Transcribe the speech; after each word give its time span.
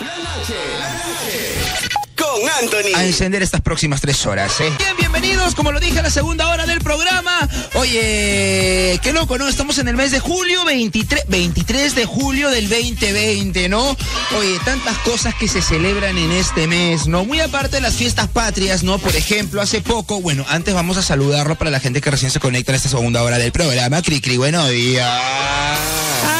La 0.00 0.16
noche. 0.16 1.99
Con 2.40 2.48
Anthony. 2.48 2.94
A 2.96 3.04
encender 3.04 3.42
estas 3.42 3.60
próximas 3.60 4.00
tres 4.00 4.24
horas, 4.24 4.60
¿eh? 4.60 4.72
Bien, 4.78 4.96
bienvenidos, 4.98 5.54
como 5.54 5.72
lo 5.72 5.80
dije, 5.80 5.98
a 5.98 6.02
la 6.02 6.10
segunda 6.10 6.48
hora 6.48 6.64
del 6.64 6.80
programa. 6.80 7.32
Oye, 7.74 8.98
qué 9.02 9.12
loco, 9.12 9.36
¿no? 9.36 9.46
Estamos 9.46 9.78
en 9.78 9.88
el 9.88 9.96
mes 9.96 10.10
de 10.10 10.20
julio, 10.20 10.64
23, 10.64 11.24
23 11.28 11.94
de 11.94 12.06
julio 12.06 12.48
del 12.48 12.68
2020, 12.70 13.68
¿no? 13.68 13.94
Oye, 14.38 14.58
tantas 14.64 14.96
cosas 14.98 15.34
que 15.34 15.48
se 15.48 15.60
celebran 15.60 16.16
en 16.16 16.32
este 16.32 16.66
mes, 16.66 17.06
¿no? 17.06 17.24
Muy 17.24 17.40
aparte 17.40 17.76
de 17.76 17.82
las 17.82 17.94
fiestas 17.94 18.28
patrias, 18.28 18.82
¿no? 18.84 18.98
Por 18.98 19.14
ejemplo, 19.16 19.60
hace 19.60 19.82
poco, 19.82 20.22
bueno, 20.22 20.46
antes 20.48 20.72
vamos 20.72 20.96
a 20.96 21.02
saludarlo 21.02 21.56
para 21.56 21.70
la 21.70 21.80
gente 21.80 22.00
que 22.00 22.10
recién 22.10 22.30
se 22.30 22.40
conecta 22.40 22.72
en 22.72 22.76
esta 22.76 22.88
segunda 22.88 23.22
hora 23.22 23.36
del 23.36 23.52
programa. 23.52 24.00
Cri, 24.00 24.22
cri, 24.22 24.38
buenos 24.38 24.70
días. 24.70 25.20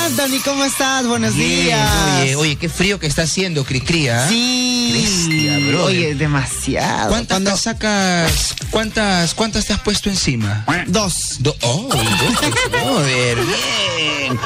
Anthony, 0.07 0.41
¿cómo 0.45 0.65
estás? 0.65 1.07
Buenos 1.07 1.35
Bien, 1.35 1.67
días. 1.67 1.91
Oye, 2.23 2.37
oye, 2.37 2.57
qué 2.57 2.69
frío 2.69 2.99
que 2.99 3.07
está 3.07 3.23
haciendo, 3.23 3.65
Cri, 3.65 3.81
cri, 3.81 4.09
¿ah? 4.09 4.27
Sí. 4.29 4.91
Bestia, 4.93 5.59
brother. 5.69 5.90
Oye, 5.91 6.15
demasiado. 6.15 7.09
¿Cuántas 7.11 7.37
Cuando- 7.41 7.57
sacas? 7.57 8.55
¿Cuántas, 8.71 9.35
cuántas 9.35 9.67
te 9.67 9.73
has 9.73 9.81
puesto 9.81 10.09
encima? 10.11 10.65
Dos. 10.87 11.37
Do- 11.41 11.57
oh, 11.63 11.89
dos, 11.89 12.71
brother, 12.71 13.37
bien. 13.37 14.39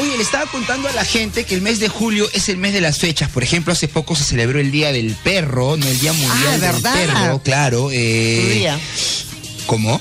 Oye, 0.00 0.16
le 0.16 0.22
estaba 0.22 0.46
contando 0.46 0.88
a 0.88 0.92
la 0.92 1.04
gente 1.04 1.44
que 1.44 1.54
el 1.54 1.62
mes 1.62 1.80
de 1.80 1.88
julio 1.88 2.28
es 2.34 2.48
el 2.48 2.56
mes 2.56 2.72
de 2.72 2.80
las 2.80 2.98
fechas. 2.98 3.30
Por 3.30 3.42
ejemplo, 3.42 3.72
hace 3.72 3.88
poco 3.88 4.14
se 4.16 4.24
celebró 4.24 4.58
el 4.60 4.70
Día 4.70 4.92
del 4.92 5.14
Perro, 5.14 5.76
no 5.76 5.86
el 5.86 5.98
Día 5.98 6.12
Mundial 6.12 6.44
Ah, 6.46 6.50
del 6.52 6.60
¿verdad? 6.60 6.92
Perro, 6.94 7.42
claro. 7.42 7.88
eh, 7.92 8.40
Tu 8.42 8.54
día. 8.54 8.78
¿Cómo? 9.66 10.00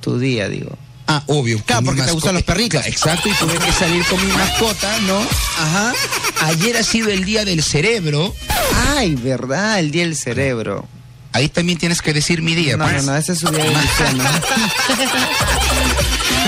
Tu 0.00 0.18
día, 0.18 0.48
digo. 0.48 0.76
Ah, 1.08 1.22
obvio. 1.26 1.62
Claro, 1.64 1.84
porque 1.84 2.02
te 2.02 2.12
gustan 2.12 2.34
los 2.34 2.42
perritos. 2.42 2.84
Exacto, 2.86 3.28
y 3.28 3.32
tuve 3.34 3.58
que 3.58 3.72
salir 3.72 4.04
con 4.06 4.24
mi 4.26 4.32
mascota, 4.32 4.98
¿no? 5.00 5.18
Ajá. 5.58 5.92
Ayer 6.42 6.76
ha 6.76 6.82
sido 6.82 7.10
el 7.10 7.24
Día 7.24 7.44
del 7.44 7.62
Cerebro. 7.62 8.34
Ay, 8.96 9.14
verdad, 9.14 9.78
el 9.78 9.90
día 9.90 10.02
del 10.02 10.16
cerebro. 10.16 10.86
Ahí 11.36 11.50
también 11.50 11.78
tienes 11.78 12.00
que 12.00 12.14
decir 12.14 12.40
mi 12.40 12.54
día, 12.54 12.78
No, 12.78 12.84
pues. 12.84 13.04
no, 13.04 13.12
no, 13.12 13.18
ese 13.18 13.32
es 13.34 13.40
su 13.40 13.50
día 13.50 13.62
de 13.62 13.70
Luciano. 13.70 14.24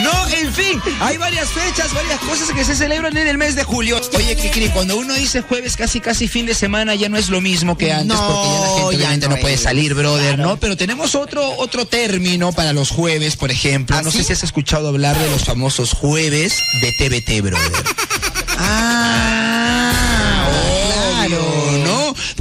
No, 0.03 0.28
en 0.28 0.55
fin, 0.55 0.81
hay 1.00 1.17
varias 1.17 1.48
fechas, 1.48 1.92
varias 1.92 2.20
cosas 2.20 2.50
que 2.53 2.64
se 2.64 2.77
celebran 2.77 3.16
en 3.16 3.27
el 3.27 3.36
mes 3.36 3.56
de 3.56 3.64
julio. 3.64 4.00
Oye, 4.14 4.36
Kikri, 4.36 4.69
cuando 4.69 4.97
uno 4.97 5.12
dice 5.14 5.42
jueves, 5.42 5.77
casi 5.77 6.00
casi 6.00 6.28
fin 6.28 6.47
de 6.47 6.55
semana, 6.55 6.94
ya 6.94 7.09
no 7.09 7.19
es 7.19 7.28
lo 7.31 7.41
mismo 7.41 7.77
que 7.77 7.92
antes, 7.92 8.06
No, 8.16 8.27
porque 8.28 8.48
ya 8.48 8.61
la 8.61 8.66
gente 8.69 8.81
ya 8.81 8.86
obviamente 8.86 9.28
no 9.28 9.34
no, 9.34 9.41
puede 9.41 9.55
es, 9.55 9.62
salir, 9.62 9.94
brother, 9.94 10.36
claro. 10.36 10.50
¿no? 10.50 10.61
Pero 10.61 10.77
tenemos 10.77 11.16
otro, 11.16 11.56
otro 11.59 11.84
término 11.86 12.53
para 12.53 12.72
los 12.72 12.91
jueves, 12.91 13.36
por 13.36 13.50
ejemplo. 13.50 13.97
¿Ah, 13.97 14.03
no 14.03 14.12
sí? 14.12 14.19
sé 14.19 14.25
si 14.25 14.33
has 14.34 14.44
escuchado 14.44 14.89
hablar 14.89 15.19
de 15.19 15.28
los 15.31 15.44
famosos 15.44 15.92
jueves 15.94 16.55
de 16.81 16.92
TBT, 16.92 17.42
brother. 17.42 17.84
Ah, 18.61 18.98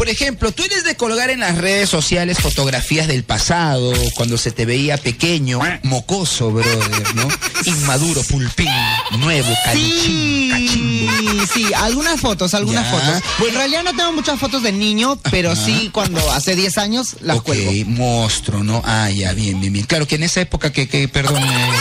Por 0.07 0.13
ejemplo, 0.13 0.53
tú 0.53 0.63
eres 0.63 0.85
de 0.85 0.95
colgar 0.95 1.29
en 1.31 1.41
las 1.41 1.57
redes 1.57 1.89
sociales 1.89 2.37
fotografías 2.39 3.09
del 3.09 3.25
pasado, 3.25 3.91
cuando 4.15 4.37
se 4.37 4.51
te 4.51 4.65
veía 4.65 4.95
pequeño, 4.95 5.59
mocoso, 5.83 6.49
brother, 6.49 7.13
¿no? 7.15 7.27
Inmaduro, 7.65 8.23
pulpín, 8.23 8.69
nuevo, 9.19 9.49
calichín, 9.65 10.49
cachimbo. 10.51 11.11
Sí, 11.17 11.39
sí, 11.53 11.73
algunas 11.75 12.21
fotos, 12.21 12.53
algunas 12.53 12.85
Ya. 12.85 12.89
fotos. 12.91 13.23
Bueno, 13.37 13.51
en 13.55 13.57
realidad 13.59 13.83
no 13.83 13.93
tengo 13.97 14.13
muchas 14.13 14.39
fotos 14.39 14.63
de 14.63 14.71
niño, 14.71 15.19
pero 15.29 15.57
sí 15.57 15.89
cuando 15.91 16.31
hace 16.31 16.55
10 16.55 16.77
años 16.77 17.17
las 17.19 17.35
ok, 17.39 17.43
cuelgo. 17.43 17.71
monstruo, 17.89 18.63
¿no? 18.63 18.81
Ah, 18.85 19.09
ya, 19.09 19.33
bien, 19.33 19.59
bien, 19.59 19.73
bien. 19.73 19.85
Claro 19.85 20.07
que 20.07 20.15
en 20.15 20.23
esa 20.23 20.39
época 20.39 20.71
que, 20.71 20.87
que 20.87 21.09
perdón, 21.09 21.43
eh, 21.43 21.71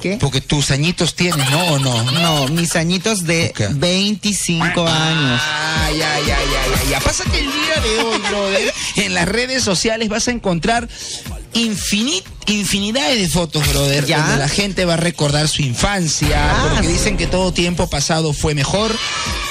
¿Qué? 0.00 0.16
porque 0.20 0.40
tus 0.40 0.70
añitos 0.70 1.14
tienes, 1.14 1.50
¿no? 1.50 1.60
¿O 1.72 1.78
no? 1.78 2.02
No, 2.12 2.48
mis 2.48 2.76
añitos 2.76 3.24
de 3.24 3.48
Ok. 3.50 3.60
25 3.74 4.86
años. 4.86 5.40
Ah, 5.44 5.88
ya, 5.90 6.18
ya, 6.20 6.26
ya, 6.26 6.82
ya, 6.84 6.90
ya. 6.90 7.00
Pasa 7.00 7.24
que 7.24 7.38
el 7.40 7.46
día 7.46 7.80
de 7.82 7.98
hoy, 8.02 8.18
brother, 8.28 8.74
en 8.96 9.14
las 9.14 9.26
redes 9.28 9.62
sociales 9.62 10.08
vas 10.08 10.28
a 10.28 10.30
encontrar 10.30 10.88
infini- 11.54 12.22
infinidades 12.46 13.20
de 13.20 13.28
fotos, 13.28 13.66
brother, 13.68 14.06
¿Ya? 14.06 14.18
donde 14.20 14.36
la 14.36 14.48
gente 14.48 14.84
va 14.84 14.94
a 14.94 14.98
recordar 14.98 15.48
su 15.48 15.62
infancia, 15.62 16.28
Ah, 16.50 16.70
porque 16.72 16.88
dicen 16.88 17.16
que 17.16 17.26
todo 17.26 17.52
tiempo 17.52 17.88
pasado 17.90 18.32
fue 18.32 18.54
mejor, 18.54 18.94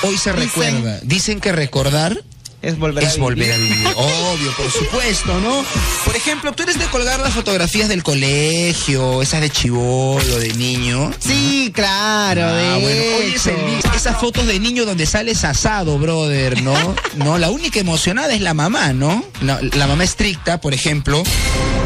hoy 0.03 0.18
se 0.18 0.31
Dicen. 0.34 0.36
recuerda. 0.47 1.00
Dicen 1.03 1.40
que 1.41 1.52
recordar 1.52 2.24
Es 2.62 2.78
volver 2.79 3.03
a 3.03 3.07
es 3.07 3.13
vivir. 3.13 3.23
volver 3.23 3.51
a 3.51 3.57
vivir. 3.57 3.88
Obvio, 3.95 4.51
por 4.57 4.72
supuesto, 4.72 5.40
¿no? 5.41 5.63
Por 6.03 6.16
ejemplo, 6.16 6.51
tú 6.53 6.63
eres 6.63 6.79
de 6.79 6.85
colgar 6.88 7.19
las 7.19 7.34
fotografías 7.34 7.88
del 7.88 8.01
colegio, 8.03 9.22
esas 9.22 9.41
de 9.41 9.50
chivolo, 9.51 10.40
de 10.40 10.53
niño. 10.56 11.12
Sí, 11.19 11.72
claro, 11.73 12.41
Ah, 12.45 12.53
de 12.53 12.81
bueno, 12.81 13.35
es 13.35 13.45
el. 13.45 13.56
Esas 13.95 14.19
fotos 14.19 14.47
de 14.47 14.59
niño 14.59 14.85
donde 14.85 15.06
sales 15.06 15.44
asado, 15.44 15.97
brother, 16.00 16.62
¿no? 16.63 16.73
No, 17.18 17.38
la 17.38 17.50
única 17.51 17.79
emocionada 17.79 18.34
es 18.34 18.41
la 18.41 18.53
mamá, 18.56 18.91
¿no? 18.91 19.24
La, 19.41 19.59
la 19.62 19.88
mamá 19.88 20.03
estricta, 20.03 20.59
por 20.59 20.74
ejemplo, 20.74 21.24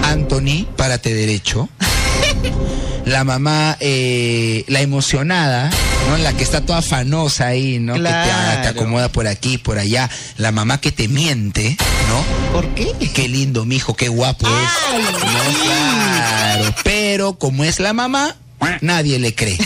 Anthony, 0.03 0.65
párate 0.77 1.13
derecho. 1.13 1.67
La 3.11 3.25
mamá, 3.25 3.75
eh, 3.81 4.63
la 4.67 4.79
emocionada, 4.79 5.69
¿no? 6.09 6.17
La 6.17 6.31
que 6.33 6.44
está 6.44 6.61
toda 6.61 6.79
afanosa 6.79 7.47
ahí, 7.47 7.77
¿no? 7.77 7.94
Que 7.95 7.99
te, 7.99 8.07
ah, 8.07 8.63
acomoda 8.69 9.09
por 9.11 9.27
aquí, 9.27 9.57
por 9.57 9.77
allá. 9.77 10.09
La 10.38 10.51
mamá 10.53 10.79
que 10.79 10.94
te 10.94 11.09
miente, 11.09 11.75
¿no? 12.07 12.53
¿Por 12.53 12.67
qué? 12.73 12.94
Qué 13.13 13.27
lindo, 13.27 13.66
mijo, 13.66 13.95
qué 13.95 14.07
guapo 14.07 14.47
Ay, 14.47 14.53
es. 14.63 15.03
No, 15.03 15.63
claro. 15.63 16.75
Pero 16.85 17.33
como 17.38 17.66
es 17.66 17.79
la 17.81 17.91
mamá, 17.91 18.38
nadie 18.79 19.19
le 19.19 19.35
cree. 19.35 19.57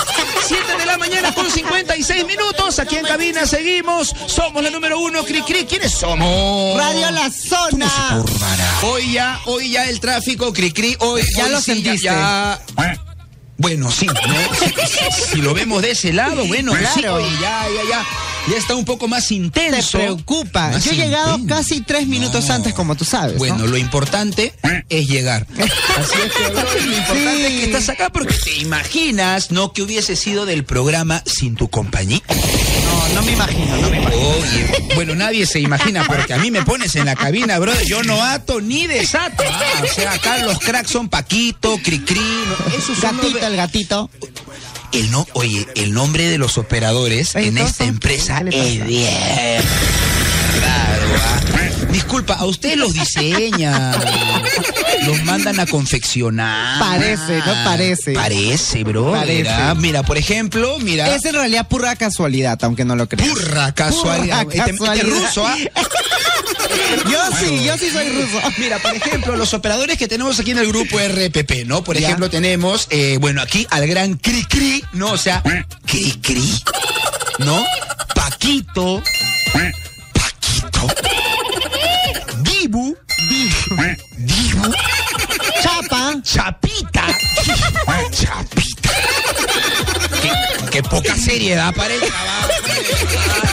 7 0.47 0.77
de 0.79 0.85
la 0.87 0.97
mañana 0.97 1.31
con 1.33 1.49
56 1.49 2.25
minutos. 2.25 2.79
Aquí 2.79 2.97
en 2.97 3.05
cabina 3.05 3.45
seguimos. 3.45 4.13
Somos 4.27 4.63
la 4.63 4.71
número 4.71 4.99
uno, 4.99 5.23
Cri 5.23 5.41
Cri. 5.43 5.65
¿Quiénes 5.65 5.91
somos? 5.91 6.77
Radio 6.77 7.11
La 7.11 7.21
¿Cómo 7.21 7.31
se 7.31 7.47
Zona. 7.47 7.91
Hoy 8.81 9.13
ya, 9.13 9.39
hoy 9.45 9.71
ya 9.71 9.85
el 9.87 9.99
tráfico, 9.99 10.51
Cri 10.51 10.71
Cri. 10.71 10.95
Hoy, 10.99 11.21
Ya 11.37 11.45
hoy 11.45 11.51
lo 11.51 11.57
sí, 11.59 11.73
sentiste. 11.73 12.05
ya- 12.05 12.59
Bueno, 13.57 13.89
sí, 13.91 14.05
¿no? 14.05 14.13
Si, 15.31 15.41
lo 15.41 15.53
vemos 15.53 15.81
de 15.81 15.91
ese 15.91 16.11
lado, 16.13 16.45
bueno, 16.45 16.73
sí, 16.73 16.99
Claro. 16.99 17.15
oye, 17.15 17.29
ya, 17.41 17.65
ya, 17.75 17.89
ya. 17.89 18.05
Ya 18.51 18.57
está 18.57 18.75
un 18.75 18.85
poco 18.85 19.07
más 19.07 19.29
Te 19.29 19.33
intenso. 19.35 19.97
preocupa. 19.97 20.69
Más 20.69 20.83
Yo 20.83 20.91
he 20.91 20.95
llegado 20.95 21.37
intenso. 21.37 21.55
casi 21.55 21.81
tres 21.81 22.05
minutos 22.05 22.47
No. 22.47 22.53
antes, 22.53 22.73
como 22.75 22.95
tú 22.95 23.03
sabes. 23.03 23.37
Bueno, 23.39 23.57
¿no? 23.59 23.67
lo 23.67 23.77
importante 23.77 24.53
es 24.89 25.07
llegar. 25.07 25.47
Así 25.57 26.15
es 26.25 26.31
que, 26.31 26.43
lo 26.43 26.95
importante 26.97 27.37
Sí. 27.37 27.43
es 27.45 27.51
que 27.53 27.65
estás 27.65 27.89
acá 27.89 28.09
porque 28.11 28.35
te 28.35 28.55
imaginas, 28.57 29.49
¿no? 29.51 29.73
Que 29.73 29.81
hubiese 29.81 30.15
sido 30.15 30.45
del 30.45 30.63
programa 30.63 31.23
sin 31.25 31.55
tu 31.55 31.69
compañía. 31.69 32.21
No, 32.85 33.09
no 33.15 33.21
me 33.23 33.31
imagino, 33.33 33.77
no 33.77 33.89
me 33.89 33.97
imagino. 33.97 34.27
Oye, 34.29 34.93
bueno, 34.95 35.15
nadie 35.15 35.45
se 35.45 35.59
imagina 35.59 36.03
porque 36.05 36.33
a 36.33 36.37
mí 36.37 36.51
me 36.51 36.63
pones 36.63 36.95
en 36.95 37.05
la 37.05 37.15
cabina, 37.15 37.59
brother. 37.59 37.85
Yo 37.87 38.03
no 38.03 38.21
ato 38.23 38.61
ni 38.61 38.87
desato. 38.87 39.43
Ah, 39.47 39.81
o 39.83 39.87
sea, 39.93 40.13
acá 40.13 40.37
los 40.39 40.59
cracks 40.59 40.91
son 40.91 41.09
Paquito, 41.09 41.77
Cricri. 41.83 42.21
Esos 42.77 42.97
son 42.97 43.17
los- 43.17 43.25
Gatito, 43.27 43.47
el 43.47 43.55
gatito. 43.55 44.09
El 44.91 45.11
no, 45.11 45.27
oye, 45.33 45.67
el 45.75 45.93
nombre 45.93 46.27
de 46.29 46.37
los 46.37 46.57
operadores 46.57 47.35
en 47.35 47.57
esta 47.57 47.83
empresa 47.83 48.41
es 48.49 48.85
bien. 48.85 49.61
Disculpa, 51.91 52.33
a 52.35 52.45
ustedes 52.45 52.77
los 52.77 52.93
diseñan, 52.93 53.95
los 55.05 55.23
mandan 55.23 55.59
a 55.59 55.65
confeccionar. 55.65 56.79
Parece, 56.79 57.37
¿no? 57.39 57.53
Parece. 57.63 58.13
Parece, 58.13 58.83
bro. 58.83 59.11
Parece. 59.13 59.49
Mira, 59.77 60.03
por 60.03 60.17
ejemplo, 60.17 60.77
mira. 60.79 61.13
Es 61.15 61.23
en 61.25 61.33
realidad 61.35 61.67
pura 61.67 61.95
casualidad, 61.95 62.57
aunque 62.63 62.83
no 62.85 62.95
lo 62.95 63.07
creas. 63.07 63.29
Purra 63.29 63.73
casualidad. 63.73 64.43
Pura 64.43 64.55
Este- 64.57 64.71
este 64.71 64.77
casualidad. 64.85 65.05
ruso, 65.07 65.47
¿ah? 65.47 65.55
Yo 67.11 67.19
sí, 67.39 67.63
yo 67.65 67.77
sí 67.77 67.89
soy 67.89 68.09
ruso. 68.09 68.39
Mira, 68.57 68.79
por 68.79 68.93
ejemplo, 68.95 69.35
los 69.35 69.53
operadores 69.53 69.97
que 69.97 70.07
tenemos 70.07 70.39
aquí 70.39 70.51
en 70.51 70.59
el 70.59 70.67
grupo 70.67 70.97
RPP, 70.99 71.65
¿no? 71.65 71.83
Por 71.83 71.97
Ya. 71.97 72.07
ejemplo, 72.07 72.29
tenemos, 72.29 72.87
eh, 72.89 73.17
bueno, 73.19 73.41
aquí 73.41 73.67
al 73.69 73.85
gran 73.87 74.15
Cri 74.15 74.43
Cri, 74.45 74.83
¿no? 74.93 75.11
O 75.11 75.17
sea, 75.17 75.43
Cri 75.85 76.11
Cri, 76.21 76.63
¿no? 77.39 77.63
Paquito, 78.13 79.01
Paquito, 80.87 82.41
Dibu, 82.43 82.97
Dibu, 84.17 84.71
Chapa. 85.61 86.13
Chapita, 86.23 87.07
Chapita. 88.11 88.89
Qué, 90.21 90.31
qué 90.71 90.83
poca 90.83 91.15
seriedad 91.15 91.73
para 91.73 91.93
el 91.93 91.99
trabajo. 91.99 92.49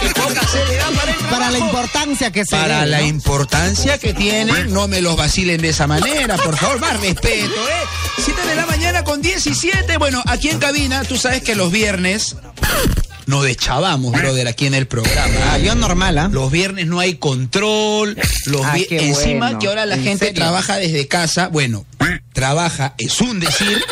Qué 0.00 0.08
poca 0.14 0.46
seriedad 0.46 0.90
para 0.94 1.11
el 1.11 1.17
trabajo. 1.19 1.31
Para 1.31 1.50
la 1.50 1.58
importancia 1.58 2.31
que 2.31 2.44
se 2.44 2.56
Para 2.56 2.87
la 2.87 3.00
¿no? 3.00 3.06
importancia 3.06 3.99
que 3.99 4.14
tienen, 4.14 4.73
no 4.73 4.88
me 4.88 5.00
los 5.00 5.17
vacilen 5.17 5.61
de 5.61 5.70
esa 5.70 5.87
manera, 5.87 6.37
por 6.37 6.56
favor, 6.56 6.79
más 6.81 7.00
respeto, 7.00 7.69
¿eh? 7.69 7.87
7 8.19 8.46
de 8.46 8.55
la 8.55 8.67
mañana 8.67 9.05
con 9.05 9.23
17. 9.23 9.96
Bueno, 9.96 10.23
aquí 10.26 10.50
en 10.50 10.58
cabina, 10.58 11.02
tú 11.05 11.17
sabes 11.17 11.43
que 11.43 11.55
los 11.55 11.70
viernes 11.73 12.37
nos 13.26 13.44
deschavamos, 13.44 14.12
brother, 14.12 14.48
aquí 14.48 14.66
en 14.66 14.74
el 14.74 14.86
programa. 14.86 15.34
Ah, 15.52 15.58
yo 15.58 15.74
normal, 15.74 16.19
¿ah? 16.19 16.28
Los 16.32 16.50
viernes 16.50 16.86
no 16.86 16.98
hay 17.00 17.14
control. 17.16 18.16
Los 18.46 18.62
Ah, 18.64 18.76
Encima 18.90 19.46
bueno. 19.46 19.58
que 19.58 19.66
ahora 19.69 19.86
la 19.86 19.94
¿En 19.96 20.02
gente 20.04 20.26
serio? 20.26 20.40
trabaja 20.40 20.76
desde 20.76 21.06
casa. 21.08 21.48
Bueno, 21.48 21.84
trabaja, 22.32 22.94
es 22.98 23.20
un 23.20 23.40
decir. 23.40 23.82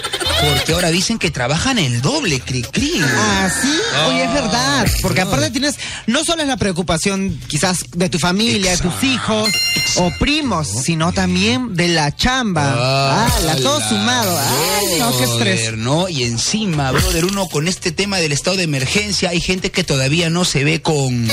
Porque 0.40 0.72
ahora 0.72 0.90
dicen 0.90 1.19
que 1.19 1.31
trabajan 1.31 1.78
el 1.78 2.00
doble, 2.00 2.40
cri 2.40 2.62
cri. 2.62 2.92
Ah, 3.02 3.48
sí. 3.60 3.69
Oye, 4.08 4.25
es 4.25 4.32
verdad. 4.32 4.87
Porque 5.02 5.20
aparte 5.20 5.50
tienes, 5.50 5.76
no 6.06 6.25
solo 6.25 6.42
es 6.42 6.48
la 6.48 6.56
preocupación 6.56 7.38
quizás 7.46 7.84
de 7.94 8.08
tu 8.08 8.19
familia, 8.19 8.72
de 8.72 8.78
tus 8.78 8.87
Exacto. 8.94 9.06
hijos 9.06 9.48
o 9.96 10.10
primos, 10.19 10.69
sino 10.84 11.12
también 11.12 11.75
de 11.75 11.88
la 11.88 12.14
chamba. 12.14 12.75
Ah, 12.76 13.28
la 13.44 13.56
todo 13.56 13.81
sumado. 13.88 14.38
Ay, 14.38 14.98
no, 14.98 15.16
qué 15.16 15.25
estrés. 15.25 15.76
¿no? 15.76 16.08
Y 16.08 16.25
encima, 16.25 16.90
brother, 16.92 17.25
uno 17.25 17.46
con 17.46 17.69
este 17.69 17.92
tema 17.92 18.19
del 18.19 18.32
estado 18.32 18.56
de 18.56 18.64
emergencia, 18.64 19.31
hay 19.31 19.40
gente 19.40 19.70
que 19.70 19.84
todavía 19.84 20.31
no 20.31 20.44
se 20.44 20.64
ve 20.64 20.81
con. 20.82 21.28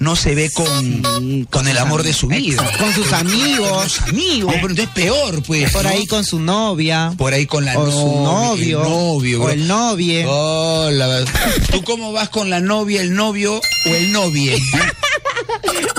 No 0.00 0.14
se 0.14 0.34
ve 0.34 0.50
con, 0.52 1.44
con 1.50 1.66
el 1.66 1.76
amor 1.78 2.02
de 2.04 2.12
su 2.12 2.28
vida. 2.28 2.62
Exacto, 2.62 2.78
con 2.84 2.94
sus 2.94 3.06
Con 3.08 3.14
amigos, 3.18 4.00
amigos, 4.08 4.54
pero 4.54 4.68
entonces 4.68 4.94
peor, 4.94 5.42
pues. 5.42 5.72
por 5.72 5.82
¿no? 5.84 5.90
ahí 5.90 6.06
con 6.06 6.24
su 6.24 6.38
novia. 6.38 7.12
Por 7.18 7.32
ahí 7.34 7.46
con 7.46 7.64
la 7.64 7.76
o 7.76 7.84
novia. 7.86 7.92
su 8.00 8.06
novio, 8.22 8.80
El 8.82 8.88
novio, 8.88 9.42
o 9.42 9.48
el 9.50 9.66
novie. 9.68 10.24
Hola. 10.26 11.24
¿Tú 11.72 11.82
cómo 11.82 12.12
vas 12.12 12.28
con 12.28 12.48
la 12.48 12.60
novia, 12.60 13.00
el 13.00 13.14
novio 13.14 13.56
o 13.56 13.88
el 13.88 14.12
novie? 14.12 14.56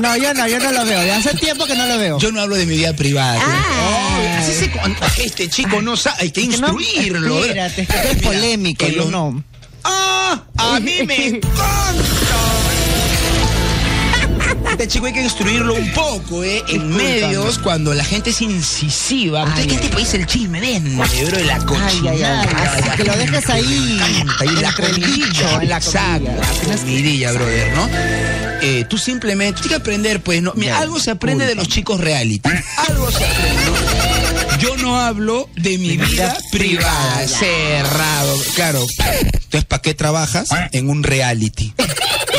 No, 0.02 0.16
yo 0.16 0.34
no, 0.34 0.48
yo 0.48 0.60
no 0.60 0.72
lo 0.72 0.86
veo. 0.86 1.06
Ya 1.06 1.18
hace 1.18 1.34
tiempo 1.36 1.66
que 1.66 1.76
no 1.76 1.86
lo 1.86 1.98
veo. 1.98 2.18
Yo 2.20 2.32
no 2.32 2.40
hablo 2.42 2.56
de 2.56 2.66
mi 2.66 2.78
vida 2.78 2.94
privada. 2.96 3.38
Ah. 3.44 4.40
Oh, 4.42 4.46
se 4.46 5.24
este 5.26 5.50
chico 5.50 5.82
no 5.82 5.98
sabe, 5.98 6.16
hay 6.24 6.32
que 6.32 6.48
Que 6.48 6.58
no- 6.58 6.68
instruirlo. 6.80 7.44
espérate, 7.44 7.82
es 7.82 7.88
que 7.88 8.16
polémico, 8.24 8.88
yo 8.88 9.10
no. 9.12 9.44
¡Ah! 9.84 10.42
¡A 10.58 10.80
mí 10.80 10.94
me 11.06 11.40
consta! 11.42 12.59
Este 14.80 14.94
chico 14.94 15.08
hay 15.08 15.14
que 15.14 15.24
instruirlo 15.24 15.74
un 15.74 15.92
poco, 15.92 16.42
¿eh? 16.42 16.64
En 16.70 16.88
medios, 16.96 17.60
cuando 17.60 17.94
la 17.94 18.06
gente 18.06 18.30
es 18.30 18.42
incisiva. 18.42 19.44
Ay, 19.46 19.66
¿Qué 19.66 19.72
ay, 19.72 19.76
este 19.76 19.90
país 19.90 20.14
el 20.14 20.26
chisme? 20.26 20.62
Vende, 20.62 21.26
bro, 21.26 21.38
de 21.38 21.44
la 21.44 21.58
cochinada. 21.58 22.44
Así 22.44 22.90
que 22.96 23.04
lo 23.04 23.18
dejes 23.18 23.50
ahí. 23.50 24.00
Ahí 24.40 24.48
la 24.62 24.70
entre 24.70 24.86
el 24.86 24.94
comidilla, 24.94 25.62
en 25.62 25.70
la 25.70 25.78
exacto, 25.80 26.32
la 26.70 26.78
comidilla, 26.78 27.34
brother, 27.34 27.74
¿no? 27.76 27.90
Eh, 28.62 28.86
tú 28.90 28.98
simplemente, 28.98 29.60
tienes 29.60 29.70
que 29.70 29.82
aprender, 29.82 30.22
pues, 30.22 30.42
¿no? 30.42 30.54
Mira, 30.56 30.80
algo 30.80 30.98
se 30.98 31.12
aprende 31.12 31.46
de 31.46 31.56
los 31.56 31.68
chicos 31.68 32.00
reality. 32.00 32.50
Algo 32.88 33.12
se 33.12 33.26
aprende. 33.26 34.19
Yo 34.60 34.76
no 34.78 35.00
hablo 35.00 35.50
de 35.56 35.78
mi 35.78 35.98
vida 35.98 36.38
privada, 36.52 37.28
cerrado, 37.28 38.38
claro. 38.56 38.86
Entonces, 39.22 39.66
¿para 39.66 39.82
qué 39.82 39.94
trabajas 39.94 40.50
en 40.72 40.90
un 40.90 41.04
reality? 41.04 41.74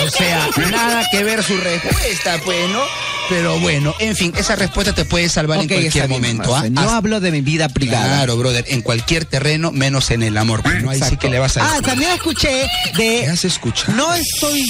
O 0.06 0.10
sea, 0.10 0.48
nada 0.70 1.06
que 1.10 1.24
ver 1.24 1.42
su 1.42 1.56
respuesta, 1.56 2.38
pues, 2.44 2.68
¿no? 2.70 2.80
Pero 3.28 3.58
bueno, 3.60 3.94
en 4.00 4.16
fin, 4.16 4.32
esa 4.36 4.56
respuesta 4.56 4.92
te 4.94 5.04
puede 5.04 5.28
salvar 5.28 5.60
en 5.60 5.68
cualquier 5.68 6.08
momento. 6.08 6.54
¿ah? 6.54 6.64
No 6.68 6.90
hablo 6.90 7.20
de 7.20 7.30
mi 7.30 7.40
vida 7.42 7.68
privada. 7.68 8.06
Claro, 8.06 8.36
brother, 8.36 8.64
en 8.68 8.82
cualquier 8.82 9.24
terreno, 9.24 9.70
menos 9.70 10.10
en 10.10 10.22
el 10.24 10.36
amor. 10.36 10.62
pues, 10.62 10.82
no, 10.82 10.90
ahí 10.90 10.98
sí 10.98 11.04
Exacto. 11.04 11.18
que 11.20 11.28
le 11.30 11.38
vas 11.38 11.56
a 11.56 11.76
Ah, 11.76 11.80
también 11.80 12.10
escuché 12.12 12.68
¿Qué 12.96 13.22
de. 13.22 13.26
has 13.28 13.44
escuchado? 13.44 13.92
No 13.92 14.12
estoy. 14.14 14.64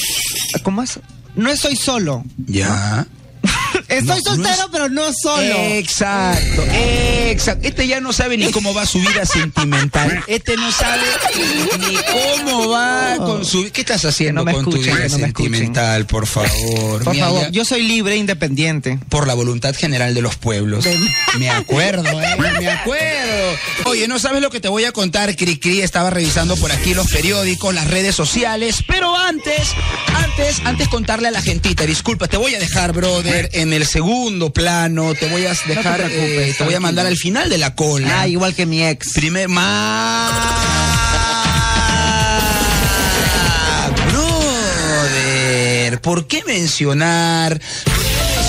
¿Cómo 0.62 0.82
es? 0.82 1.00
No 1.36 1.50
estoy 1.50 1.74
solo. 1.76 2.22
Ya. 2.46 3.06
Estoy 3.90 4.06
No, 4.06 4.14
no 4.14 4.22
soltero, 4.22 4.54
es- 4.54 4.68
pero 4.72 4.88
no 4.88 5.12
solo. 5.12 5.54
Exacto, 5.58 6.62
exacto. 6.72 7.66
Este 7.68 7.86
ya 7.86 8.00
no 8.00 8.12
sabe 8.12 8.36
ni 8.36 8.50
cómo 8.50 8.72
va 8.74 8.86
su 8.86 8.98
vida 9.00 9.24
sentimental. 9.26 10.22
Este 10.26 10.56
no 10.56 10.70
sabe 10.72 11.02
ni 11.78 11.96
cómo 11.96 12.68
va 12.68 13.16
con 13.18 13.44
su... 13.44 13.70
¿Qué 13.72 13.80
estás 13.80 14.04
haciendo 14.04 14.40
no 14.40 14.44
me 14.44 14.52
con 14.52 14.64
tu 14.64 14.70
escuchen, 14.70 14.94
vida 14.96 15.08
no 15.08 15.18
me 15.18 15.24
sentimental, 15.24 16.06
por 16.06 16.26
favor? 16.26 17.02
Por 17.04 17.12
Mira, 17.14 17.26
favor, 17.26 17.42
ya- 17.42 17.50
yo 17.50 17.64
soy 17.64 17.82
libre 17.82 18.14
e 18.14 18.18
independiente. 18.18 18.98
Por 19.08 19.26
la 19.26 19.34
voluntad 19.34 19.74
general 19.74 20.14
de 20.14 20.22
los 20.22 20.36
pueblos. 20.36 20.84
Me 21.38 21.50
acuerdo, 21.50 22.20
¿eh? 22.22 22.36
Me 22.60 22.68
acuerdo. 22.70 23.56
Oye, 23.86 24.06
no 24.08 24.18
sabes 24.18 24.40
lo 24.42 24.50
que 24.50 24.60
te 24.60 24.68
voy 24.68 24.84
a 24.84 24.92
contar, 24.92 25.34
Cri 25.36 25.58
Cri. 25.58 25.80
Estaba 25.82 26.10
revisando 26.10 26.56
por 26.56 26.70
aquí 26.72 26.94
los 26.94 27.08
periódicos, 27.10 27.74
las 27.74 27.88
redes 27.88 28.14
sociales. 28.14 28.76
Pero 28.86 29.16
antes, 29.16 29.72
antes, 30.14 30.60
antes 30.64 30.88
contarle 30.88 31.28
a 31.28 31.30
la 31.30 31.42
gentita. 31.42 31.84
Disculpa, 31.86 32.28
te 32.28 32.36
voy 32.36 32.54
a 32.54 32.58
dejar, 32.58 32.92
brother, 32.92 33.48
en 33.52 33.72
el 33.72 33.79
segundo 33.86 34.52
plano. 34.52 35.14
Te 35.14 35.28
voy 35.28 35.46
a 35.46 35.54
dejar, 35.66 35.96
preocupes, 35.96 36.48
eh, 36.48 36.54
te 36.56 36.64
voy 36.64 36.74
a 36.74 36.80
mandar 36.80 37.06
al 37.06 37.16
final 37.16 37.48
de 37.48 37.58
la 37.58 37.74
cola. 37.74 38.20
Ah, 38.20 38.28
igual 38.28 38.54
que 38.54 38.66
mi 38.66 38.84
ex. 38.84 39.12
Primer 39.12 39.48
más. 39.48 40.32
Brother, 44.10 46.00
¿por 46.00 46.26
qué 46.26 46.42
mencionar? 46.46 47.60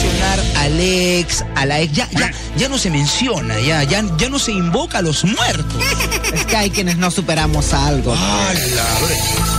¿Por 0.02 0.10
qué 0.12 0.18
mencionar 0.18 0.40
al 0.58 0.80
ex, 0.80 1.46
a 1.56 1.66
la 1.66 1.80
ex? 1.82 1.94
Ya, 1.94 2.10
ya, 2.12 2.32
ya 2.58 2.70
no 2.70 2.78
se 2.78 2.90
menciona, 2.90 3.60
ya, 3.60 3.84
ya, 3.84 4.04
ya 4.18 4.30
no 4.30 4.40
se 4.40 4.52
invoca 4.52 5.00
a 5.00 5.02
los 5.02 5.24
muertos. 5.24 5.84
Es 6.34 6.46
que 6.46 6.56
hay 6.58 6.70
quienes 6.70 6.98
no 6.98 7.12
superamos 7.12 7.74
algo. 7.74 8.16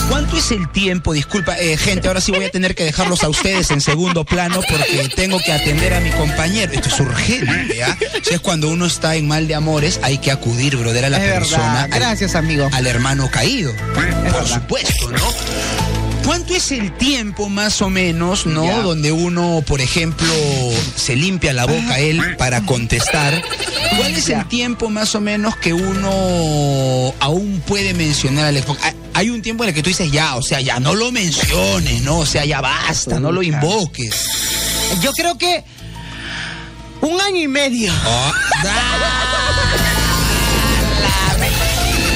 ¿Cuánto 0.08 0.36
es 0.36 0.50
el 0.50 0.70
tiempo? 0.72 1.12
Disculpa, 1.12 1.58
eh, 1.58 1.76
gente, 1.76 2.08
ahora 2.08 2.20
sí 2.20 2.32
voy 2.32 2.44
a 2.44 2.50
tener 2.50 2.74
que 2.74 2.84
dejarlos 2.84 3.22
a 3.22 3.28
ustedes 3.28 3.70
en 3.70 3.80
segundo 3.80 4.24
plano 4.24 4.60
porque 4.68 5.08
tengo 5.14 5.38
que 5.38 5.52
atender 5.52 5.94
a 5.94 6.00
mi 6.00 6.10
compañero. 6.10 6.72
Esto 6.72 6.88
es 6.88 7.00
urgente, 7.00 7.76
¿ya? 7.76 7.96
O 8.20 8.24
sea, 8.24 8.34
es 8.36 8.40
cuando 8.40 8.68
uno 8.68 8.86
está 8.86 9.14
en 9.16 9.26
mal 9.28 9.48
de 9.48 9.54
amores, 9.54 10.00
hay 10.02 10.18
que 10.18 10.30
acudir, 10.30 10.76
brother, 10.76 11.06
a 11.06 11.10
la 11.10 11.24
es 11.24 11.32
persona. 11.32 11.62
verdad. 11.64 11.82
al- 11.84 11.90
Gracias, 11.90 12.34
amigo. 12.34 12.68
al 12.72 12.86
hermano 12.86 13.30
caído. 13.30 13.72
Por 13.94 14.04
verdad. 14.04 14.46
supuesto, 14.46 15.08
¿no? 15.10 15.32
¿Cuánto 16.24 16.54
es 16.54 16.72
el 16.72 16.96
tiempo 16.96 17.48
más 17.48 17.82
o 17.82 17.90
menos, 17.90 18.46
no? 18.46 18.64
Ya. 18.64 18.82
Donde 18.82 19.12
uno, 19.12 19.62
por 19.66 19.80
ejemplo, 19.80 20.28
se 20.96 21.16
limpia 21.16 21.52
la 21.52 21.66
boca 21.66 21.98
él 21.98 22.36
para 22.36 22.62
contestar. 22.62 23.42
¿Cuál 23.96 24.14
es 24.14 24.28
el 24.28 24.46
tiempo 24.48 24.88
más 24.88 25.14
o 25.14 25.20
menos 25.20 25.56
que 25.56 25.72
uno 25.72 27.14
aún 27.20 27.62
puede 27.66 27.94
mencionar 27.94 28.46
al 28.46 28.64
Hay 29.14 29.30
un 29.30 29.42
tiempo 29.42 29.64
en 29.64 29.70
el 29.70 29.74
que 29.74 29.82
tú 29.82 29.90
dices 29.90 30.10
ya, 30.10 30.36
o 30.36 30.42
sea, 30.42 30.60
ya 30.60 30.80
no 30.80 30.94
lo 30.94 31.12
menciones, 31.12 32.02
¿no? 32.02 32.18
O 32.18 32.26
sea, 32.26 32.44
ya 32.44 32.60
basta, 32.60 33.20
no 33.20 33.32
lo 33.32 33.42
invoques. 33.42 34.14
Yo 35.02 35.12
creo 35.12 35.36
que 35.36 35.64
un 37.02 37.20
año 37.20 37.40
y 37.40 37.48
medio. 37.48 37.92
Oh, 38.06 38.32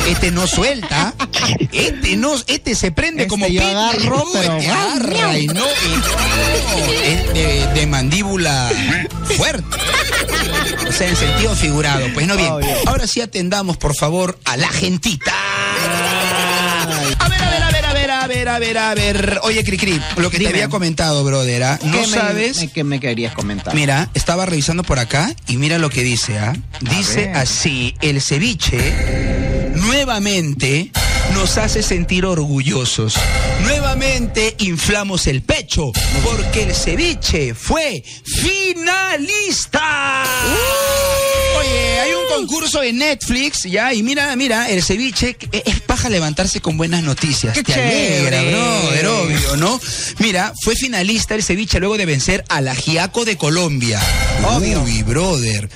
Este 0.06 0.31
no 0.31 0.47
suelta, 0.47 1.14
este 1.73 2.17
no, 2.17 2.35
este 2.47 2.75
se 2.76 2.93
prende 2.93 3.23
Este 3.25 3.29
como 3.29 3.47
yo 3.49 3.61
agarro, 3.62 4.25
pero 4.32 4.56
este 4.56 4.70
agarra 4.70 5.37
y 5.38 5.47
no, 5.49 5.55
y 5.55 5.97
no, 5.97 6.93
es 7.05 7.35
de, 7.35 7.67
de 7.75 7.87
mandíbula 7.87 8.70
fuerte. 9.37 9.76
O 10.88 10.93
sea, 10.93 11.08
en 11.08 11.17
sentido 11.17 11.55
figurado. 11.56 12.06
Pues 12.14 12.26
no 12.26 12.37
bien. 12.37 12.53
Ahora 12.87 13.06
sí 13.06 13.20
atendamos, 13.20 13.76
por 13.76 13.94
favor, 13.97 14.38
a 14.44 14.56
la 14.56 14.69
gentita. 14.69 15.32
A 17.19 17.29
ver, 17.29 17.41
a 17.41 17.50
ver, 17.50 17.62
a 17.62 17.70
ver, 17.70 17.85
a 17.85 17.93
ver, 17.93 18.11
a 18.11 18.26
ver, 18.26 18.49
a 18.49 18.58
ver, 18.58 18.79
a 18.79 18.94
ver. 18.94 19.41
Oye, 19.43 19.64
Cricri, 19.64 20.00
lo 20.17 20.31
que 20.31 20.38
Dime. 20.38 20.50
te 20.50 20.56
había 20.56 20.69
comentado, 20.69 21.25
brother, 21.25 21.62
¿ah? 21.64 21.79
no 21.82 21.99
¿Qué 22.00 22.06
sabes. 22.06 22.58
me- 22.58 22.69
¿Qué 22.70 22.85
me 22.85 23.00
querías 23.00 23.34
comentar? 23.34 23.75
Mira, 23.75 24.08
estaba 24.15 24.46
revisando 24.46 24.82
por 24.84 24.98
acá 25.01 25.34
y 25.48 25.56
mira 25.56 25.79
lo 25.79 25.91
que 25.91 26.03
dice, 26.05 26.39
¿ah? 26.39 26.55
Dice 26.81 27.32
así, 27.34 27.94
el 28.01 28.20
ceviche 28.22 29.35
nuevamente 29.77 30.91
nos 31.35 31.59
hace 31.59 31.83
sentir 31.83 32.25
orgullosos. 32.25 33.15
Nuevamente 33.65 34.55
inflamos 34.59 35.27
el 35.27 35.43
pecho 35.43 35.93
porque 36.25 36.63
el 36.65 36.75
ceviche 36.75 37.55
fue 37.55 38.03
finalista. 38.25 39.83
Oye, 41.59 42.01
hay 42.01 42.11
un 42.13 42.27
concurso 42.47 42.83
en 42.83 42.99
Netflix, 42.99 43.65
ya, 43.65 43.93
y 43.93 44.03
mira, 44.03 44.35
mira, 44.37 44.71
el 44.71 44.83
ceviche 44.83 45.37
eh, 45.53 45.63
es 45.65 45.81
paja 45.81 46.09
levantarse 46.09 46.61
con 46.61 46.77
buenas 46.77 47.03
noticias. 47.03 47.55
Qué 47.55 47.63
Te 47.65 47.75
alegra, 47.75 48.41
chévere. 48.41 48.51
brother, 48.53 49.06
obvio, 49.06 49.56
¿no? 49.56 49.81
Mira, 50.19 50.53
fue 50.63 50.75
finalista 50.77 51.35
el 51.35 51.43
ceviche 51.43 51.81
luego 51.81 51.97
de 51.99 52.06
vencer 52.06 52.45
al 52.49 52.69
Ajiaco 52.69 53.25
de 53.25 53.37
Colombia. 53.37 54.01
Obvio. 54.45 54.83
Uy, 54.83 55.03
brother. 55.03 55.69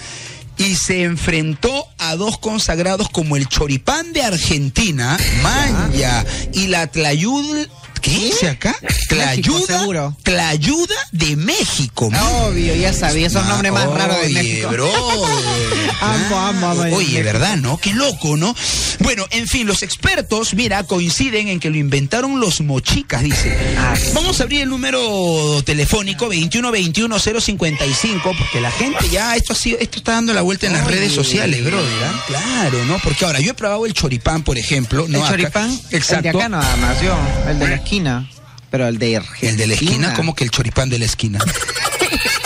Y 0.57 0.77
se 0.77 1.05
enfrentó 1.05 1.87
a 1.99 2.17
dos 2.17 2.39
consagrados 2.39 3.09
como 3.09 3.37
el 3.37 3.49
Choripán 3.49 4.13
de 4.13 4.23
Argentina, 4.23 5.17
Manja, 5.43 6.25
y 6.53 6.67
la 6.67 6.87
Tlayud. 6.89 7.67
¿Qué 8.01 8.11
dice 8.11 8.49
acá? 8.49 8.75
Tlayuda, 9.09 9.67
seguro. 9.79 10.17
Tlayuda 10.23 10.95
de 11.13 11.37
México. 11.37 12.11
man. 12.11 12.21
Obvio, 12.23 12.75
ya 12.75 12.93
sabía, 12.93 13.27
esos 13.27 13.45
Ah, 13.45 13.49
nombres 13.49 13.73
más 13.73 13.87
raros 13.93 14.21
de 14.23 14.29
México. 14.31 14.69
brother. 14.71 14.91
Amo, 16.01 16.41
amo, 16.41 16.67
amo 16.71 16.83
Oye. 16.97 17.23
¿verdad, 17.23 17.57
no? 17.59 17.77
Qué 17.79 17.93
loco, 17.93 18.37
¿no? 18.39 18.55
Bueno, 19.01 19.27
en 19.31 19.47
fin, 19.47 19.67
los 19.67 19.83
expertos, 19.83 20.55
mira, 20.55 20.83
coinciden 20.85 21.49
en 21.49 21.61
que 21.61 21.69
lo 21.69 21.77
inventaron 21.77 22.41
los 22.41 22.61
mochicas, 22.63 23.23
dice. 23.23 23.55
Ah. 23.79 23.93
Vamos 24.15 24.41
a 24.41 24.45
abrir 24.45 24.63
el 24.63 24.69
número 24.71 25.63
telefónico 25.65 26.29
2121-055, 26.33 28.23
porque 28.37 28.61
la 28.61 28.71
gente 28.71 29.09
ya, 29.11 29.37
esto, 29.37 29.53
ha 29.53 29.57
sido, 29.57 29.79
esto 29.79 29.99
está 29.99 30.13
dando 30.13 30.33
la 30.33 30.43
vuelta 30.43 30.67
en 30.67 30.73
las 30.73 30.87
Oye. 30.87 30.97
redes 30.97 31.13
sociales, 31.13 31.63
brother. 31.65 32.05
¿ah? 32.05 32.25
Claro, 32.27 32.85
¿no? 32.87 32.99
Porque 33.03 33.25
ahora, 33.25 33.41
yo 33.41 33.51
he 33.51 33.55
probado 33.55 33.85
el 33.87 33.93
choripán, 33.93 34.43
por 34.43 34.57
ejemplo. 34.59 35.07
¿no? 35.09 35.19
el 35.19 35.23
Acá- 35.25 35.31
choripán, 35.33 35.81
Exacto. 35.91 36.17
el 36.29 36.33
de 36.33 36.39
acá 36.39 36.49
nada 36.49 36.77
más, 36.77 37.01
yo, 37.03 37.15
el 37.49 37.59
de 37.59 37.69
la 37.69 37.83
esquina. 37.91 38.31
Pero 38.71 38.87
el 38.87 38.99
de 38.99 39.17
Argentina. 39.17 39.51
El 39.51 39.57
de 39.57 39.67
la 39.67 39.75
esquina, 39.75 40.15
como 40.15 40.37
que 40.37 40.45
el 40.45 40.51
choripán 40.51 40.89
de 40.91 40.99
la 40.99 41.07
esquina. 41.07 41.39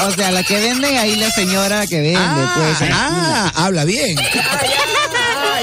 O 0.00 0.10
sea, 0.10 0.30
la 0.32 0.42
que 0.42 0.60
vende 0.60 0.98
ahí 0.98 1.16
la 1.16 1.30
señora 1.30 1.86
que 1.86 1.98
vende, 1.98 2.18
ah, 2.18 2.74
pues. 2.76 2.90
ah, 2.92 3.52
habla 3.54 3.84
bien. 3.84 4.16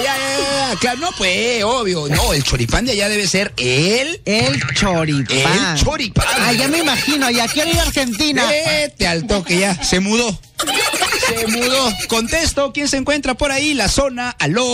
Ya, 0.04 0.18
ya, 0.18 0.72
ya, 0.72 0.76
claro, 0.80 1.00
no, 1.00 1.10
pues, 1.18 1.64
obvio. 1.64 2.08
No, 2.08 2.34
el 2.34 2.44
choripán 2.44 2.86
de 2.86 2.94
allá 2.94 3.10
debe 3.10 3.28
ser 3.28 3.54
el. 3.58 4.22
El 4.26 4.60
choripán. 4.74 5.76
El 5.76 5.84
choripán. 5.84 6.26
Ah, 6.40 6.54
ya 6.54 6.68
me 6.70 6.80
imagino, 6.80 7.30
ya 7.30 7.48
quiero 7.48 7.70
ir 7.70 7.78
a 7.78 7.84
Argentina. 7.84 8.46
Vete 8.48 9.06
al 9.06 9.28
toque 9.28 9.60
ya. 9.60 9.84
Se 9.84 10.00
mudó. 10.00 10.40
Se 11.28 11.48
mudó. 11.48 11.94
Contesto, 12.08 12.72
¿quién 12.74 12.88
se 12.88 12.98
encuentra 12.98 13.36
por 13.36 13.52
ahí? 13.52 13.76
La 13.76 13.90
zona, 13.90 14.36
aló. 14.40 14.66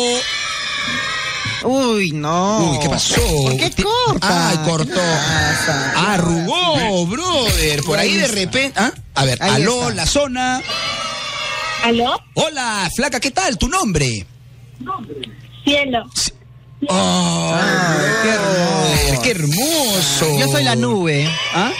Uy, 1.68 2.12
no. 2.12 2.72
Uy, 2.72 2.80
¿qué 2.80 2.90
pasó? 2.90 3.16
¿Por 3.44 3.58
qué 3.58 3.72
corta? 3.84 4.50
Ay, 4.50 4.58
cortó. 4.66 5.02
Arrugó, 5.96 7.06
brother. 7.08 7.84
Por 7.84 8.00
ahí 8.00 8.14
de 8.16 8.28
repente. 8.28 8.74
¿Ah? 8.80 8.92
A 9.16 9.26
ver, 9.26 9.38
Ahí 9.42 9.62
aló, 9.64 9.82
está. 9.84 9.94
la 9.96 10.06
zona. 10.06 10.62
¿Aló? 11.84 12.20
Hola, 12.36 12.90
flaca, 12.96 13.20
¿qué 13.20 13.32
tal? 13.32 13.58
¿Tu 13.58 13.68
nombre? 13.68 14.26
Cielo. 15.64 16.04
Oh, 16.88 17.54
Ay, 17.56 18.06
qué 18.24 18.30
hermoso. 18.30 19.22
qué 19.24 19.32
hermoso. 19.32 20.40
Yo 20.40 20.48
soy 20.52 20.64
la 20.64 20.76
nube. 20.76 21.28
¿Ah? 21.54 21.72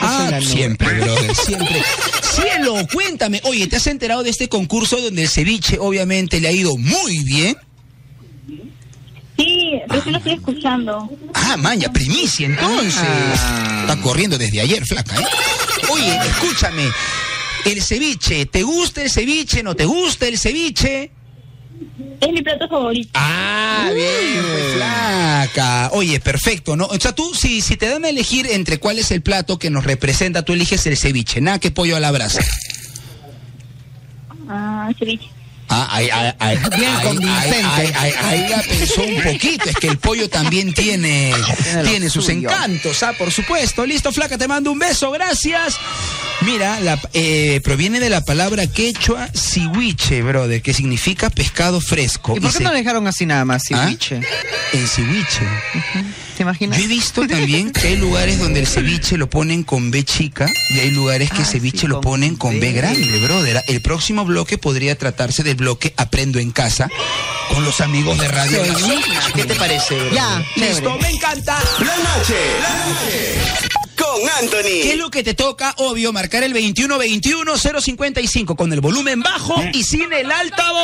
Ah, 0.00 0.38
siempre, 0.42 0.92
brother, 1.00 1.34
siempre. 1.34 1.82
Cielo, 2.22 2.74
cuéntame. 2.92 3.40
Oye, 3.44 3.66
¿te 3.68 3.76
has 3.76 3.86
enterado 3.86 4.22
de 4.22 4.30
este 4.30 4.48
concurso 4.48 5.00
donde 5.00 5.22
el 5.22 5.28
ceviche 5.28 5.78
obviamente 5.80 6.40
le 6.40 6.48
ha 6.48 6.52
ido 6.52 6.76
muy 6.76 7.18
bien? 7.24 7.56
Sí, 9.90 9.96
recién 9.96 10.12
lo 10.12 10.18
estoy 10.18 10.32
escuchando. 10.34 11.10
Ah, 11.34 11.56
maña, 11.56 11.92
primicia 11.92 12.46
entonces. 12.46 13.02
Ah. 13.02 13.80
Está 13.82 14.00
corriendo 14.00 14.38
desde 14.38 14.60
ayer, 14.60 14.84
flaca, 14.84 15.16
¿eh? 15.20 15.24
Oye, 15.90 16.16
escúchame. 16.16 16.88
El 17.64 17.82
ceviche, 17.82 18.46
¿te 18.46 18.62
gusta 18.62 19.02
el 19.02 19.10
ceviche? 19.10 19.62
¿No 19.62 19.74
te 19.74 19.84
gusta 19.84 20.26
el 20.26 20.38
ceviche? 20.38 21.10
Es 22.20 22.32
mi 22.32 22.42
plato 22.42 22.68
favorito. 22.68 23.10
Ah, 23.14 23.90
bien, 23.94 24.44
pues 24.50 24.74
flaca. 24.74 25.90
Oye, 25.92 26.20
perfecto, 26.20 26.76
¿no? 26.76 26.86
O 26.86 26.98
sea, 26.98 27.12
tú, 27.12 27.34
si, 27.34 27.60
si 27.60 27.76
te 27.76 27.88
dan 27.88 28.04
a 28.04 28.08
elegir 28.08 28.46
entre 28.46 28.78
cuál 28.78 28.98
es 28.98 29.10
el 29.10 29.22
plato 29.22 29.58
que 29.58 29.70
nos 29.70 29.84
representa, 29.84 30.42
tú 30.42 30.52
eliges 30.52 30.86
el 30.86 30.96
ceviche, 30.96 31.40
nada 31.40 31.58
que 31.58 31.70
pollo 31.70 31.96
a 31.96 32.00
la 32.00 32.10
brasa. 32.10 32.42
Ah, 34.48 34.90
ceviche. 34.98 35.33
Ah, 35.68 35.88
ahí, 35.90 36.08
ahí, 36.10 36.32
ahí, 36.40 38.46
la 38.48 38.62
pensó 38.62 39.02
un 39.02 39.22
poquito. 39.22 39.68
Es 39.68 39.76
que 39.76 39.88
el 39.88 39.98
pollo 39.98 40.28
también 40.28 40.72
tiene, 40.74 41.32
Tiene 41.84 42.10
sus 42.10 42.28
encantos, 42.28 43.02
ah, 43.02 43.12
por 43.18 43.30
supuesto. 43.32 43.84
Listo, 43.86 44.12
flaca, 44.12 44.36
te 44.38 44.46
mando 44.48 44.70
un 44.72 44.78
beso, 44.78 45.10
gracias. 45.10 45.76
Mira, 46.42 46.80
la, 46.80 47.00
eh, 47.14 47.60
proviene 47.64 48.00
de 48.00 48.10
la 48.10 48.20
palabra 48.20 48.66
quechua 48.66 49.28
siwiche, 49.32 50.22
brother, 50.22 50.60
que 50.62 50.74
significa 50.74 51.30
pescado 51.30 51.80
fresco. 51.80 52.36
¿Y 52.36 52.40
por 52.40 52.52
qué 52.52 52.64
no 52.64 52.72
dejaron 52.72 53.06
así 53.06 53.24
nada 53.24 53.44
más, 53.44 53.62
¿Ah? 53.72 53.84
ceviche? 53.86 54.20
En 54.72 54.86
siwiche. 54.88 55.40
¿Te 56.36 56.42
imaginas? 56.42 56.76
Yo 56.78 56.84
he 56.84 56.88
visto 56.88 57.24
también 57.28 57.70
que 57.70 57.86
hay 57.86 57.96
lugares 57.96 58.40
donde 58.40 58.58
el 58.58 58.66
ceviche 58.66 59.16
lo 59.16 59.30
ponen 59.30 59.62
con 59.62 59.92
B 59.92 60.02
chica 60.04 60.50
y 60.70 60.80
hay 60.80 60.90
lugares 60.90 61.30
que 61.30 61.36
Ah, 61.38 61.42
el 61.42 61.46
ceviche 61.46 61.78
sí, 61.82 61.86
lo 61.86 62.00
ponen 62.00 62.34
con 62.34 62.58
B 62.58 62.66
B. 62.66 62.72
grande, 62.72 63.20
brother. 63.20 63.62
El 63.68 63.80
próximo 63.80 64.24
bloque 64.24 64.58
podría 64.58 64.98
tratarse 64.98 65.44
del 65.54 65.64
bloque 65.64 65.94
Aprendo 65.96 66.38
en 66.38 66.50
casa 66.50 66.88
con 67.52 67.64
los 67.64 67.80
amigos 67.80 68.18
de 68.18 68.28
Radio 68.28 68.62
Sí. 68.64 68.70
Nacional. 68.70 69.02
¿Qué 69.34 69.44
te 69.44 69.54
parece? 69.54 69.96
Ya, 70.12 70.44
Listo, 70.56 70.98
me 70.98 71.08
encanta. 71.10 71.58
La 71.78 71.96
noche. 71.96 72.36
La 72.62 72.86
noche. 72.86 73.38
Con 73.96 74.28
Anthony. 74.40 74.62
¿Qué 74.82 74.92
es 74.92 74.98
lo 74.98 75.10
que 75.10 75.22
te 75.22 75.34
toca? 75.34 75.74
Obvio, 75.78 76.12
marcar 76.12 76.42
el 76.42 76.52
2121-055 76.54 78.56
con 78.56 78.72
el 78.72 78.80
volumen 78.80 79.20
bajo 79.20 79.54
y 79.72 79.84
sin 79.84 80.12
el 80.12 80.30
altavoz. 80.32 80.80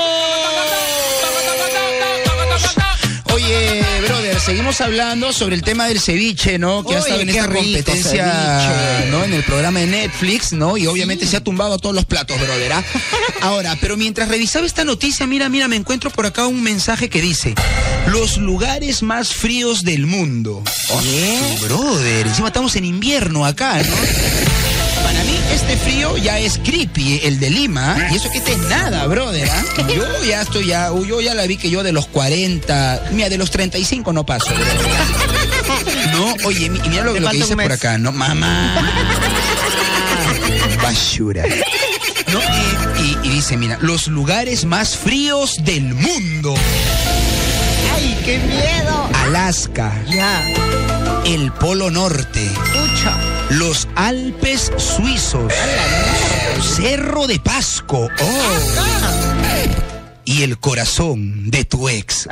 Oye, 3.34 3.82
brother, 4.06 4.40
seguimos 4.40 4.80
hablando 4.80 5.32
sobre 5.32 5.54
el 5.54 5.62
tema 5.62 5.86
del 5.86 6.00
ceviche, 6.00 6.58
¿no? 6.58 6.84
Que 6.84 6.96
ha 6.96 6.98
estado 6.98 7.20
en 7.20 7.28
esta 7.28 7.48
competencia, 7.48 8.60
ceviche. 8.60 9.10
¿no? 9.10 9.24
En 9.24 9.34
el 9.34 9.42
programa 9.44 9.80
de 9.80 9.86
Netflix, 9.86 10.52
¿no? 10.52 10.76
Y 10.76 10.86
obviamente 10.86 11.26
se 11.26 11.36
ha 11.36 11.40
tumbado 11.40 11.74
a 11.74 11.78
todos 11.78 11.94
los 11.94 12.04
platos, 12.04 12.40
brother. 12.40 12.72
¿ah? 12.72 12.84
Ahora, 13.42 13.76
pero 13.80 13.96
mientras 13.96 14.28
revisaba 14.28 14.66
esta 14.66 14.84
noticia, 14.84 15.26
mira, 15.26 15.48
mira, 15.48 15.68
me 15.68 15.76
encuentro 15.76 16.10
por 16.10 16.26
acá 16.26 16.46
un 16.46 16.62
mensaje 16.62 17.08
que 17.08 17.20
dice: 17.20 17.54
Los 18.08 18.36
lugares 18.36 19.02
más 19.02 19.32
fríos 19.32 19.84
del 19.84 20.06
mundo. 20.06 20.62
Oh, 20.90 21.02
brother, 21.62 22.26
encima 22.26 22.48
estamos 22.48 22.76
en 22.76 22.84
invierno 22.84 23.46
acá, 23.46 23.82
¿no? 23.82 24.79
Para 25.02 25.24
mí 25.24 25.36
este 25.52 25.76
frío 25.76 26.16
ya 26.16 26.38
es 26.38 26.58
creepy, 26.58 27.20
el 27.24 27.40
de 27.40 27.50
Lima, 27.50 27.96
y 28.10 28.16
eso 28.16 28.30
que 28.30 28.38
este 28.38 28.52
es 28.52 28.58
nada, 28.68 29.06
brother. 29.06 29.48
¿ah? 29.50 29.64
Yo 29.94 30.24
ya 30.24 30.42
estoy 30.42 30.66
ya, 30.66 30.90
yo 31.06 31.20
ya 31.20 31.34
la 31.34 31.46
vi 31.46 31.56
que 31.56 31.70
yo 31.70 31.82
de 31.82 31.92
los 31.92 32.06
40, 32.06 33.08
mira, 33.12 33.28
de 33.28 33.38
los 33.38 33.50
35 33.50 34.12
no 34.12 34.24
paso, 34.24 34.46
brother. 34.54 34.80
No, 36.12 36.34
oye, 36.44 36.68
mi- 36.68 36.80
mira 36.88 37.04
lo, 37.04 37.12
Te 37.12 37.20
lo 37.20 37.30
que 37.30 37.36
dice 37.36 37.56
por 37.56 37.72
acá, 37.72 37.96
¿no? 37.96 38.10
Mamá. 38.12 38.76
Basura. 40.82 41.44
No, 42.32 42.40
y, 42.98 43.02
y- 43.02 43.18
y 43.24 43.28
dice, 43.30 43.56
mira, 43.56 43.78
los 43.80 44.08
lugares 44.08 44.64
más 44.64 44.96
fríos 44.96 45.56
del 45.64 45.94
mundo. 45.94 46.54
¡Ay, 47.94 48.18
qué 48.24 48.38
miedo! 48.38 49.08
Alaska, 49.24 49.92
Ya, 50.08 50.44
el 51.24 51.52
Polo 51.52 51.90
Norte, 51.90 52.44
escucha. 52.44 53.16
Los 53.50 53.88
Alpes 53.96 54.72
suizos, 54.76 55.52
Cerro 56.76 57.26
de 57.26 57.40
Pasco, 57.40 58.08
oh, 58.20 58.58
y 60.24 60.42
el 60.42 60.58
corazón 60.58 61.50
de 61.50 61.64
tu 61.64 61.88
ex. 61.88 62.28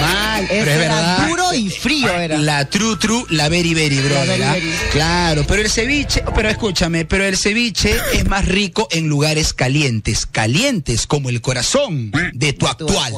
Mal, 0.00 0.46
pero 0.48 0.70
es 0.70 0.78
verdad. 0.78 1.28
duro 1.28 1.52
y 1.54 1.68
frío 1.68 2.08
era. 2.08 2.38
La 2.38 2.68
tru 2.68 2.96
tru, 2.96 3.26
la 3.30 3.48
very 3.48 3.74
very, 3.74 3.98
brother. 3.98 4.38
very, 4.38 4.72
¿ah? 4.72 4.90
Claro, 4.92 5.44
pero 5.46 5.62
el 5.62 5.70
ceviche, 5.70 6.22
pero 6.34 6.48
escúchame, 6.48 7.04
pero 7.04 7.24
el 7.24 7.36
ceviche 7.36 7.96
es 8.12 8.26
más 8.26 8.44
rico 8.46 8.86
en 8.92 9.08
lugares 9.08 9.52
calientes, 9.52 10.26
calientes 10.26 11.06
como 11.06 11.28
el 11.28 11.40
corazón 11.40 12.12
de 12.32 12.52
tu 12.52 12.68
actual. 12.68 13.14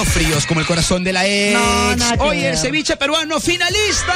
No 0.00 0.06
fríos 0.06 0.46
como 0.46 0.60
el 0.60 0.66
corazón 0.66 1.04
de 1.04 1.12
la 1.12 1.26
ex. 1.26 1.58
No, 1.98 2.24
Oye, 2.24 2.48
el 2.48 2.56
ceviche 2.56 2.96
peruano 2.96 3.38
finalista. 3.38 4.14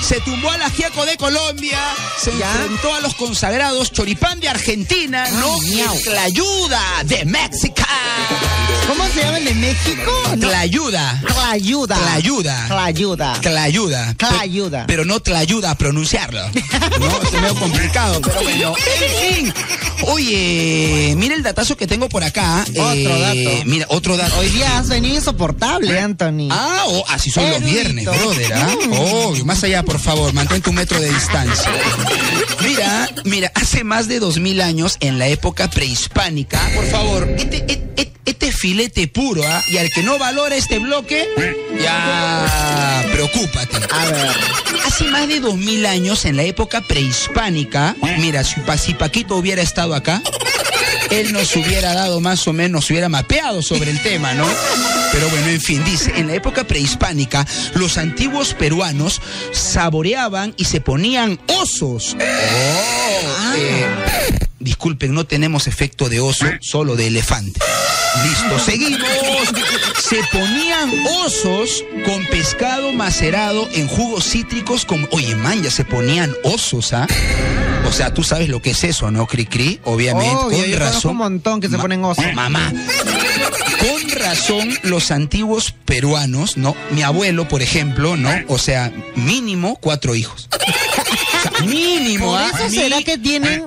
Se 0.00 0.18
tumbó 0.22 0.50
al 0.50 0.62
ajiaco 0.62 1.04
de 1.04 1.18
Colombia, 1.18 1.78
se 2.18 2.34
¿Ya? 2.38 2.50
enfrentó 2.50 2.94
a 2.94 3.00
los 3.00 3.14
consagrados 3.14 3.92
Choripán 3.92 4.40
de 4.40 4.48
Argentina, 4.48 5.28
no 5.32 5.60
miau. 5.60 5.94
Tlayuda 6.02 6.82
de 7.04 7.24
México. 7.26 7.82
¿Cómo 8.88 9.06
se 9.10 9.20
llama 9.22 9.38
el 9.38 9.44
de 9.44 9.54
México? 9.54 10.10
No. 10.36 10.48
Tlayuda. 10.48 11.22
Tlayuda. 11.26 11.96
Tlayuda. 11.96 12.66
Tlayuda. 12.66 13.40
Tlayuda. 13.40 14.14
Tlayuda. 14.14 14.84
Pero 14.88 15.04
no 15.04 15.20
te 15.20 15.36
ayuda 15.36 15.70
a 15.72 15.74
pronunciarlo. 15.76 16.40
No, 17.00 17.22
es 17.22 17.32
medio 17.32 17.54
complicado, 17.54 18.20
pero 18.20 18.42
bueno. 18.42 18.74
En 18.76 19.34
fin. 19.46 19.54
Oye, 20.08 21.14
mira 21.16 21.34
el 21.34 21.42
datazo 21.42 21.76
que 21.76 21.86
tengo 21.86 22.08
por 22.10 22.22
acá. 22.24 22.62
Otro 22.68 22.92
Eh, 22.94 23.44
dato. 23.54 23.64
Mira, 23.64 23.86
otro 23.88 24.16
dato. 24.18 24.29
Hoy 24.38 24.48
día 24.48 24.78
has 24.78 24.88
venido 24.88 25.16
insoportable, 25.16 25.98
Anthony. 25.98 26.48
Ah, 26.50 26.84
oh, 26.86 27.04
así 27.08 27.30
son 27.30 27.48
los 27.50 27.62
viernes, 27.62 28.06
brother. 28.06 28.52
¿ah? 28.54 28.74
Oh, 28.92 29.34
más 29.44 29.62
allá, 29.64 29.82
por 29.82 29.98
favor, 29.98 30.32
mantén 30.32 30.62
un 30.66 30.74
metro 30.74 31.00
de 31.00 31.08
distancia. 31.12 31.70
Mira, 32.62 33.10
mira, 33.24 33.52
hace 33.54 33.84
más 33.84 34.08
de 34.08 34.18
dos 34.20 34.38
mil 34.38 34.60
años, 34.60 34.96
en 35.00 35.18
la 35.18 35.26
época 35.28 35.68
prehispánica, 35.68 36.60
por 36.74 36.84
favor, 36.86 37.28
este, 37.36 37.64
este, 37.68 38.12
este 38.24 38.52
filete 38.52 39.08
puro, 39.08 39.42
¿ah? 39.46 39.62
Y 39.68 39.78
al 39.78 39.90
que 39.90 40.02
no 40.02 40.18
valora 40.18 40.56
este 40.56 40.78
bloque, 40.78 41.28
ya 41.82 43.04
preocúpate. 43.12 43.76
A 43.90 44.04
ver. 44.06 44.30
Hace 44.86 45.04
más 45.04 45.28
de 45.28 45.40
dos 45.40 45.56
mil 45.56 45.84
años, 45.86 46.24
en 46.24 46.36
la 46.36 46.44
época 46.44 46.80
prehispánica, 46.80 47.96
mira, 48.18 48.44
si 48.44 48.94
Paquito 48.94 49.36
hubiera 49.36 49.62
estado 49.62 49.94
acá, 49.94 50.22
él 51.10 51.32
nos 51.32 51.54
hubiera 51.56 51.94
dado 51.94 52.20
más 52.20 52.46
o 52.46 52.52
menos, 52.52 52.90
hubiera 52.90 53.08
mapeado 53.08 53.62
sobre 53.62 53.90
el 53.90 54.02
tema, 54.02 54.34
¿no? 54.34 54.46
Pero 55.12 55.28
bueno, 55.28 55.48
en 55.48 55.60
fin, 55.60 55.84
dice, 55.84 56.12
en 56.16 56.28
la 56.28 56.34
época 56.34 56.64
prehispánica, 56.64 57.46
los 57.74 57.98
antiguos 57.98 58.54
peruanos 58.54 59.20
saboreaban 59.52 60.54
y 60.56 60.64
se 60.64 60.80
ponían 60.80 61.40
osos. 61.46 62.16
Oh, 62.18 63.54
eh, 63.56 63.86
disculpen, 64.60 65.12
no 65.14 65.24
tenemos 65.24 65.66
efecto 65.66 66.08
de 66.08 66.20
oso, 66.20 66.46
solo 66.60 66.94
de 66.96 67.08
elefante. 67.08 67.60
Listo, 68.24 68.58
seguimos. 68.58 69.00
Se 70.02 70.20
ponían 70.32 70.90
osos 71.24 71.84
con 72.04 72.24
pescado 72.26 72.92
macerado 72.92 73.68
en 73.72 73.86
jugos 73.88 74.24
cítricos 74.24 74.84
como... 74.84 75.06
Oye, 75.12 75.34
man, 75.36 75.62
ya 75.62 75.70
se 75.70 75.84
ponían 75.84 76.34
osos, 76.42 76.92
¿ah? 76.92 77.06
O 77.88 77.92
sea, 77.92 78.12
tú 78.12 78.22
sabes 78.24 78.48
lo 78.48 78.60
que 78.60 78.70
es 78.70 78.84
eso, 78.84 79.10
¿no, 79.10 79.26
Cri-Cri? 79.26 79.80
Obviamente, 79.84 80.34
Obvio, 80.36 80.58
con 80.58 80.66
yo 80.70 80.78
razón. 80.78 81.10
un 81.12 81.16
montón 81.18 81.60
que 81.60 81.68
se 81.68 81.76
Ma- 81.76 81.82
ponen 81.82 82.04
osos. 82.04 82.24
Mamá. 82.34 82.72
Con 83.78 84.10
razón, 84.10 84.76
los 84.82 85.10
antiguos 85.10 85.72
peruanos, 85.84 86.56
¿no? 86.56 86.76
Mi 86.90 87.02
abuelo, 87.02 87.48
por 87.48 87.62
ejemplo, 87.62 88.16
¿no? 88.16 88.30
O 88.48 88.58
sea, 88.58 88.92
mínimo 89.14 89.76
cuatro 89.80 90.14
hijos. 90.14 90.48
O 90.52 91.42
sea, 91.42 91.64
mínimo, 91.66 92.26
Por 92.26 92.40
¿ah? 92.40 92.50
eso 92.54 92.68
será 92.70 93.02
que 93.02 93.16
tienen. 93.18 93.64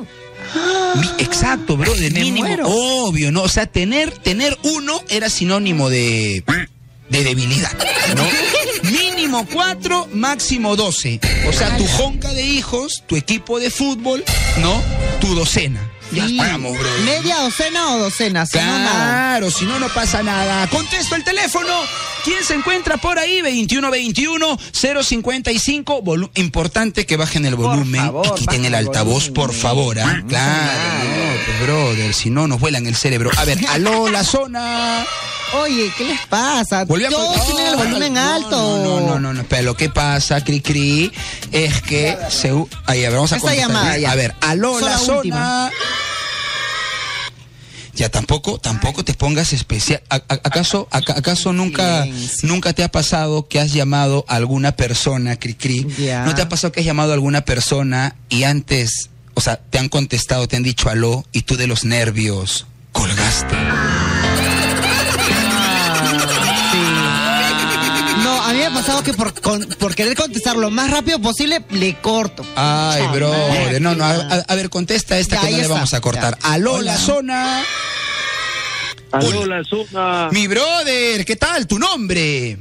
Exacto, 1.17 1.77
bro, 1.77 1.93
de 1.93 2.11
mínimo. 2.11 2.47
muero. 2.47 2.65
Obvio, 2.67 3.31
¿no? 3.31 3.43
O 3.43 3.49
sea, 3.49 3.65
tener, 3.65 4.11
tener 4.11 4.57
uno 4.63 5.01
era 5.09 5.29
sinónimo 5.29 5.89
de, 5.89 6.43
de 7.09 7.23
debilidad, 7.23 7.71
¿no? 8.15 8.27
Mínimo 8.91 9.47
cuatro, 9.51 10.07
máximo 10.13 10.75
doce. 10.75 11.19
O 11.47 11.53
sea, 11.53 11.77
tu 11.77 11.87
jonca 11.87 12.33
de 12.33 12.43
hijos, 12.43 13.03
tu 13.07 13.15
equipo 13.15 13.59
de 13.59 13.71
fútbol, 13.71 14.23
¿no? 14.61 14.81
Tu 15.21 15.33
docena. 15.35 15.79
Ya 16.13 16.27
Sí. 16.27 16.39
estamos, 16.39 16.77
bro. 16.77 16.89
¿Media 17.05 17.37
docena 17.39 17.95
o 17.95 17.99
docena? 17.99 18.45
Si 18.45 18.57
no, 18.57 18.63
nada. 18.65 18.91
Claro, 18.93 19.51
si 19.51 19.65
no, 19.65 19.79
no 19.79 19.89
pasa 19.89 20.21
nada. 20.23 20.67
Contesto 20.67 21.15
el 21.15 21.23
teléfono. 21.23 21.73
¿Quién 22.23 22.43
se 22.43 22.53
encuentra 22.53 22.97
por 22.97 23.17
ahí? 23.19 23.41
2121-055. 23.41 26.01
Volu- 26.03 26.29
Importante 26.35 27.05
que 27.05 27.17
bajen 27.17 27.45
el 27.45 27.55
volumen 27.55 28.01
favor, 28.01 28.27
y 28.27 28.31
quiten 28.39 28.61
el 28.65 28.67
el 28.67 28.75
altavoz, 28.75 29.29
volumen. 29.29 29.33
por 29.33 29.53
favor. 29.53 29.99
¿ah? 29.99 30.23
Claro, 30.27 31.03
no, 31.03 31.45
pues, 31.45 31.61
brother, 31.63 32.13
si 32.13 32.29
no 32.29 32.47
nos 32.47 32.59
vuelan 32.59 32.85
el 32.87 32.95
cerebro. 32.95 33.31
A 33.37 33.45
ver, 33.45 33.59
aló, 33.69 34.09
la 34.09 34.23
zona. 34.23 35.05
Oye, 35.61 35.91
¿qué 35.97 36.03
les 36.05 36.19
pasa? 36.27 36.83
Volvió 36.85 37.07
a 37.07 37.11
Todos 37.11 37.37
col- 37.37 37.45
tienen 37.45 37.67
el 37.67 37.75
volumen 37.77 38.13
no, 38.13 38.33
alto. 38.33 38.49
No, 38.51 38.99
no, 38.99 39.07
no, 39.07 39.19
no, 39.19 39.33
no, 39.33 39.43
pero 39.47 39.63
lo 39.63 39.77
que 39.77 39.89
pasa, 39.89 40.43
Cri 40.43 40.61
Cri, 40.61 41.11
es 41.51 41.81
que 41.81 42.17
se, 42.29 42.49
ahí, 42.85 43.03
a 43.05 43.09
ver, 43.09 43.11
vamos 43.13 43.31
a 43.33 43.35
Esta 43.37 43.47
contestar. 43.49 43.69
llamada, 43.69 43.97
ya. 43.97 44.11
A 44.11 44.15
ver, 44.15 44.33
aló, 44.41 44.79
la 44.79 44.97
zona. 44.97 45.17
última. 45.17 45.71
Ya 47.95 48.09
tampoco, 48.09 48.57
tampoco 48.57 49.05
te 49.05 49.13
pongas 49.13 49.53
especial. 49.53 50.01
¿A- 50.09 50.15
a- 50.15 50.21
¿Acaso, 50.27 50.87
aca- 50.89 51.13
acaso 51.15 51.53
nunca, 51.53 52.07
nunca 52.41 52.73
te 52.73 52.83
ha 52.83 52.89
pasado 52.89 53.47
que 53.47 53.59
has 53.59 53.71
llamado 53.71 54.25
a 54.27 54.35
alguna 54.35 54.71
persona, 54.75 55.35
Cri 55.37 55.53
Cri? 55.53 55.85
¿No 56.25 56.33
te 56.33 56.41
ha 56.41 56.49
pasado 56.49 56.71
que 56.71 56.79
has 56.79 56.85
llamado 56.87 57.11
a 57.11 57.13
alguna 57.13 57.45
persona 57.45 58.15
y 58.29 58.45
antes, 58.45 59.09
o 59.35 59.41
sea, 59.41 59.57
te 59.57 59.77
han 59.77 59.89
contestado, 59.89 60.47
te 60.47 60.55
han 60.55 60.63
dicho 60.63 60.89
aló 60.89 61.23
y 61.31 61.43
tú 61.43 61.55
de 61.55 61.67
los 61.67 61.85
nervios 61.85 62.65
colgaste? 62.93 63.55
No, 68.23 68.41
a 68.41 68.49
mí 68.53 68.59
me 68.59 68.65
ha 68.65 68.71
pasado 68.73 69.03
que 69.03 69.13
por, 69.13 69.33
con- 69.41 69.65
por 69.79 69.95
querer 69.95 70.15
contestar 70.15 70.55
lo 70.55 70.69
más 70.69 70.89
rápido 70.91 71.19
posible, 71.19 71.63
le 71.71 71.95
corto. 71.99 72.45
Ay, 72.55 73.03
bro. 73.13 73.33
No, 73.79 73.95
no, 73.95 74.03
a, 74.05 74.11
a- 74.11 74.45
a 74.47 74.55
ver, 74.55 74.69
contesta 74.69 75.17
esta 75.17 75.35
Ya, 75.35 75.41
que 75.41 75.47
no 75.47 75.49
ahí 75.49 75.55
le 75.55 75.61
está, 75.63 75.73
vamos 75.73 75.93
a 75.93 76.01
cortar. 76.01 76.37
ya. 76.41 76.53
Aló, 76.53 76.73
Hola. 76.75 76.91
la 76.93 76.97
zona. 76.97 77.63
Aló, 79.11 79.45
la 79.45 79.63
zona. 79.63 80.29
Mi 80.31 80.47
brother, 80.47 81.25
¿qué 81.25 81.35
tal? 81.35 81.67
¿Tu 81.67 81.77
nombre? 81.79 82.57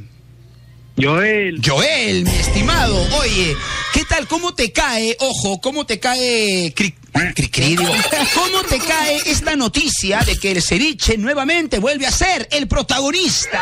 Joel. 1.00 1.60
Joel, 1.64 2.24
mi 2.24 2.30
estimado. 2.34 2.96
Oye, 3.20 3.56
¿qué 3.91 3.91
tal? 4.12 4.28
¿Cómo 4.28 4.54
te 4.54 4.72
cae? 4.72 5.16
Ojo, 5.20 5.60
¿cómo 5.60 5.86
te 5.86 5.98
cae? 5.98 6.72
Cri, 6.74 6.94
cri, 7.34 7.48
cri, 7.48 7.76
digo. 7.76 7.84
¿Cómo 8.34 8.62
te 8.68 8.78
cae 8.78 9.16
esta 9.26 9.56
noticia 9.56 10.20
de 10.20 10.36
que 10.36 10.52
el 10.52 10.62
ceviche 10.62 11.16
nuevamente 11.16 11.78
vuelve 11.78 12.06
a 12.06 12.10
ser 12.10 12.46
el 12.50 12.68
protagonista? 12.68 13.60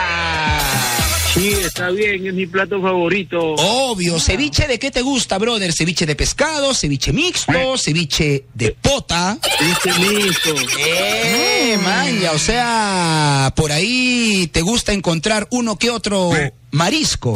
Sí, 1.32 1.50
está 1.50 1.90
bien, 1.90 2.26
es 2.26 2.34
mi 2.34 2.46
plato 2.46 2.82
favorito. 2.82 3.38
Obvio, 3.40 4.18
ceviche 4.18 4.66
de 4.66 4.80
qué 4.80 4.90
te 4.90 5.02
gusta, 5.02 5.38
brother? 5.38 5.72
Ceviche 5.72 6.04
de 6.04 6.16
pescado, 6.16 6.74
ceviche 6.74 7.12
mixto, 7.12 7.78
ceviche 7.78 8.46
de 8.52 8.72
pota. 8.72 9.38
Dice 9.60 9.98
listo. 10.00 10.54
Eh, 10.84 11.78
manja, 11.84 12.32
o 12.32 12.38
sea, 12.38 13.52
por 13.54 13.70
ahí 13.70 14.48
te 14.52 14.62
gusta 14.62 14.92
encontrar 14.92 15.46
uno 15.50 15.78
que 15.78 15.90
otro 15.90 16.32
marisco. 16.72 17.34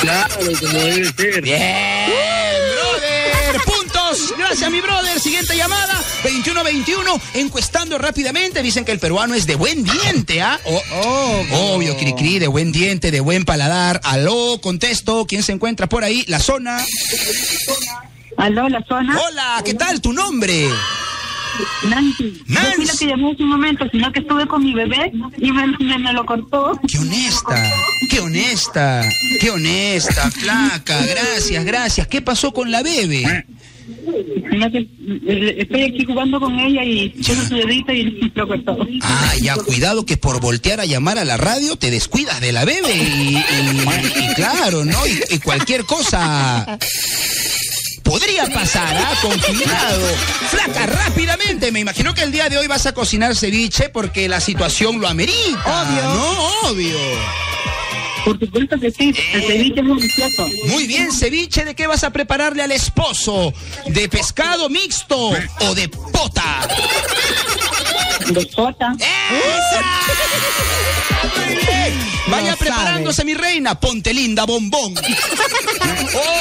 Claro, 0.00 0.34
como 0.36 0.78
debe 0.78 1.12
ser. 1.12 1.40
Bien, 1.42 2.10
brother. 2.74 3.60
Puntos. 3.64 4.34
Gracias, 4.36 4.70
mi 4.70 4.80
brother. 4.80 5.18
Siguiente 5.20 5.56
llamada. 5.56 5.94
2121. 6.22 7.20
Encuestando 7.34 7.98
rápidamente. 7.98 8.62
Dicen 8.62 8.84
que 8.84 8.92
el 8.92 8.98
peruano 8.98 9.34
es 9.34 9.46
de 9.46 9.54
buen 9.56 9.84
diente, 9.84 10.42
¿ah? 10.42 10.58
O- 10.64 10.82
Obvio. 10.92 11.58
Obvio, 11.74 11.96
Cricri, 11.96 12.38
de 12.38 12.46
buen 12.48 12.72
diente, 12.72 13.10
de 13.10 13.20
buen 13.20 13.44
paladar. 13.44 14.00
Aló, 14.04 14.60
contesto. 14.62 15.26
¿Quién 15.26 15.42
se 15.42 15.52
encuentra 15.52 15.86
por 15.88 16.04
ahí? 16.04 16.24
La 16.28 16.38
zona. 16.40 16.84
Aló, 18.36 18.68
la 18.68 18.84
zona. 18.86 19.18
Hola, 19.18 19.62
¿qué 19.64 19.74
tal? 19.74 20.00
¿Tu 20.00 20.12
nombre? 20.12 20.68
Nancy. 21.88 22.42
Nancy. 22.46 22.48
No 22.48 22.60
fui 22.74 22.84
la 22.86 22.92
que 22.98 23.06
llamé 23.06 23.32
hace 23.32 23.42
un 23.42 23.48
momento, 23.48 23.86
sino 23.90 24.12
que 24.12 24.20
estuve 24.20 24.46
con 24.46 24.62
mi 24.64 24.74
bebé 24.74 25.12
y 25.38 25.52
me, 25.52 25.66
me, 25.78 25.98
me 25.98 26.12
lo 26.12 26.24
cortó. 26.26 26.78
Qué 26.90 26.98
honesta, 26.98 27.72
qué 28.10 28.20
honesta, 28.20 29.08
qué 29.40 29.50
honesta, 29.50 30.30
flaca. 30.30 31.04
Gracias, 31.06 31.64
gracias. 31.64 32.06
¿Qué 32.08 32.22
pasó 32.22 32.52
con 32.52 32.70
la 32.70 32.82
bebé? 32.82 33.44
Estoy 35.58 35.82
aquí 35.82 36.04
jugando 36.06 36.40
con 36.40 36.58
ella 36.58 36.84
y 36.84 37.10
puso 37.10 37.34
su 37.46 37.54
dedito 37.56 37.92
y 37.92 38.30
lo 38.34 38.48
cortó. 38.48 38.76
Ah, 39.02 39.32
ya, 39.40 39.54
cuidado 39.56 40.04
que 40.06 40.16
por 40.16 40.40
voltear 40.40 40.80
a 40.80 40.84
llamar 40.84 41.18
a 41.18 41.24
la 41.24 41.36
radio 41.36 41.76
te 41.76 41.90
descuidas 41.90 42.40
de 42.40 42.52
la 42.52 42.64
bebé 42.64 42.94
y, 42.94 43.36
y- 43.36 44.22
y 44.30 44.34
claro, 44.34 44.84
¿no? 44.84 45.06
Y, 45.06 45.34
y 45.34 45.38
cualquier 45.38 45.84
cosa 45.84 46.78
podría 48.06 48.46
pasar, 48.46 48.96
¿ah? 48.96 49.12
Con 49.20 49.38
cuidado. 49.38 50.06
Flaca, 50.50 50.86
rápidamente. 50.86 51.72
Me 51.72 51.80
imagino 51.80 52.14
que 52.14 52.22
el 52.22 52.32
día 52.32 52.48
de 52.48 52.56
hoy 52.56 52.66
vas 52.66 52.86
a 52.86 52.92
cocinar 52.92 53.34
ceviche 53.34 53.88
porque 53.88 54.28
la 54.28 54.40
situación 54.40 55.00
lo 55.00 55.08
amerita. 55.08 55.82
Obvio. 55.82 56.02
No, 56.02 56.70
obvio. 56.70 56.96
Por 58.24 58.38
supuesto 58.40 58.80
que 58.80 58.90
sí, 58.90 59.14
el 59.34 59.42
ceviche 59.44 59.80
es 59.80 59.86
delicioso. 59.86 60.48
Muy 60.66 60.86
bien, 60.88 61.12
ceviche, 61.12 61.64
¿de 61.64 61.76
qué 61.76 61.86
vas 61.86 62.02
a 62.02 62.10
prepararle 62.10 62.62
al 62.62 62.72
esposo? 62.72 63.52
¿De 63.86 64.08
pescado 64.08 64.68
mixto 64.68 65.30
o 65.60 65.74
de 65.74 65.88
pota? 65.88 66.66
De 68.28 68.48
sota. 68.50 68.94
¡Esa! 68.98 69.82
Muy 71.46 71.54
bien. 71.56 71.94
Vaya 72.28 72.50
Lo 72.52 72.56
preparándose, 72.56 73.24
mi 73.24 73.34
reina. 73.34 73.78
Ponte 73.78 74.12
linda, 74.12 74.44
bombón. 74.44 74.94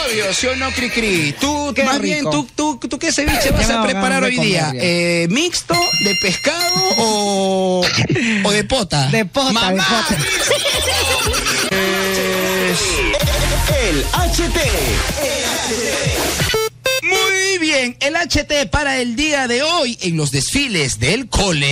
Obvio, 0.08 0.34
¿sí 0.34 0.48
o 0.48 0.56
no, 0.56 0.72
Cri 0.72 0.90
Cri? 0.90 1.36
Tú, 1.40 1.72
Qué 1.76 1.84
más 1.84 2.00
bien, 2.02 2.20
rico. 2.20 2.32
¿tú, 2.56 2.78
tú, 2.80 2.88
tú 2.88 2.98
qué 3.00 3.12
ceviche 3.12 3.52
vas 3.52 3.70
a 3.70 3.84
preparar 3.84 4.24
hoy 4.24 4.38
día? 4.38 4.72
Eh, 4.76 5.28
¿Mixto, 5.30 5.76
de 6.04 6.16
pescado 6.22 6.76
o, 6.98 7.86
o 8.44 8.52
de 8.52 8.64
pota? 8.64 9.08
De 9.08 9.26
pota, 9.26 9.48
de 9.48 9.54
Mamá. 9.54 10.06
pota. 10.08 10.18
El 13.86 14.04
HT. 14.04 14.60
Muy 17.58 17.68
bien, 17.68 17.96
el 18.02 18.16
HT 18.16 18.70
para 18.70 19.00
el 19.00 19.16
día 19.16 19.48
de 19.48 19.64
hoy 19.64 19.98
en 20.02 20.18
los 20.18 20.32
desfiles 20.32 21.00
del 21.00 21.30
cole. 21.30 21.72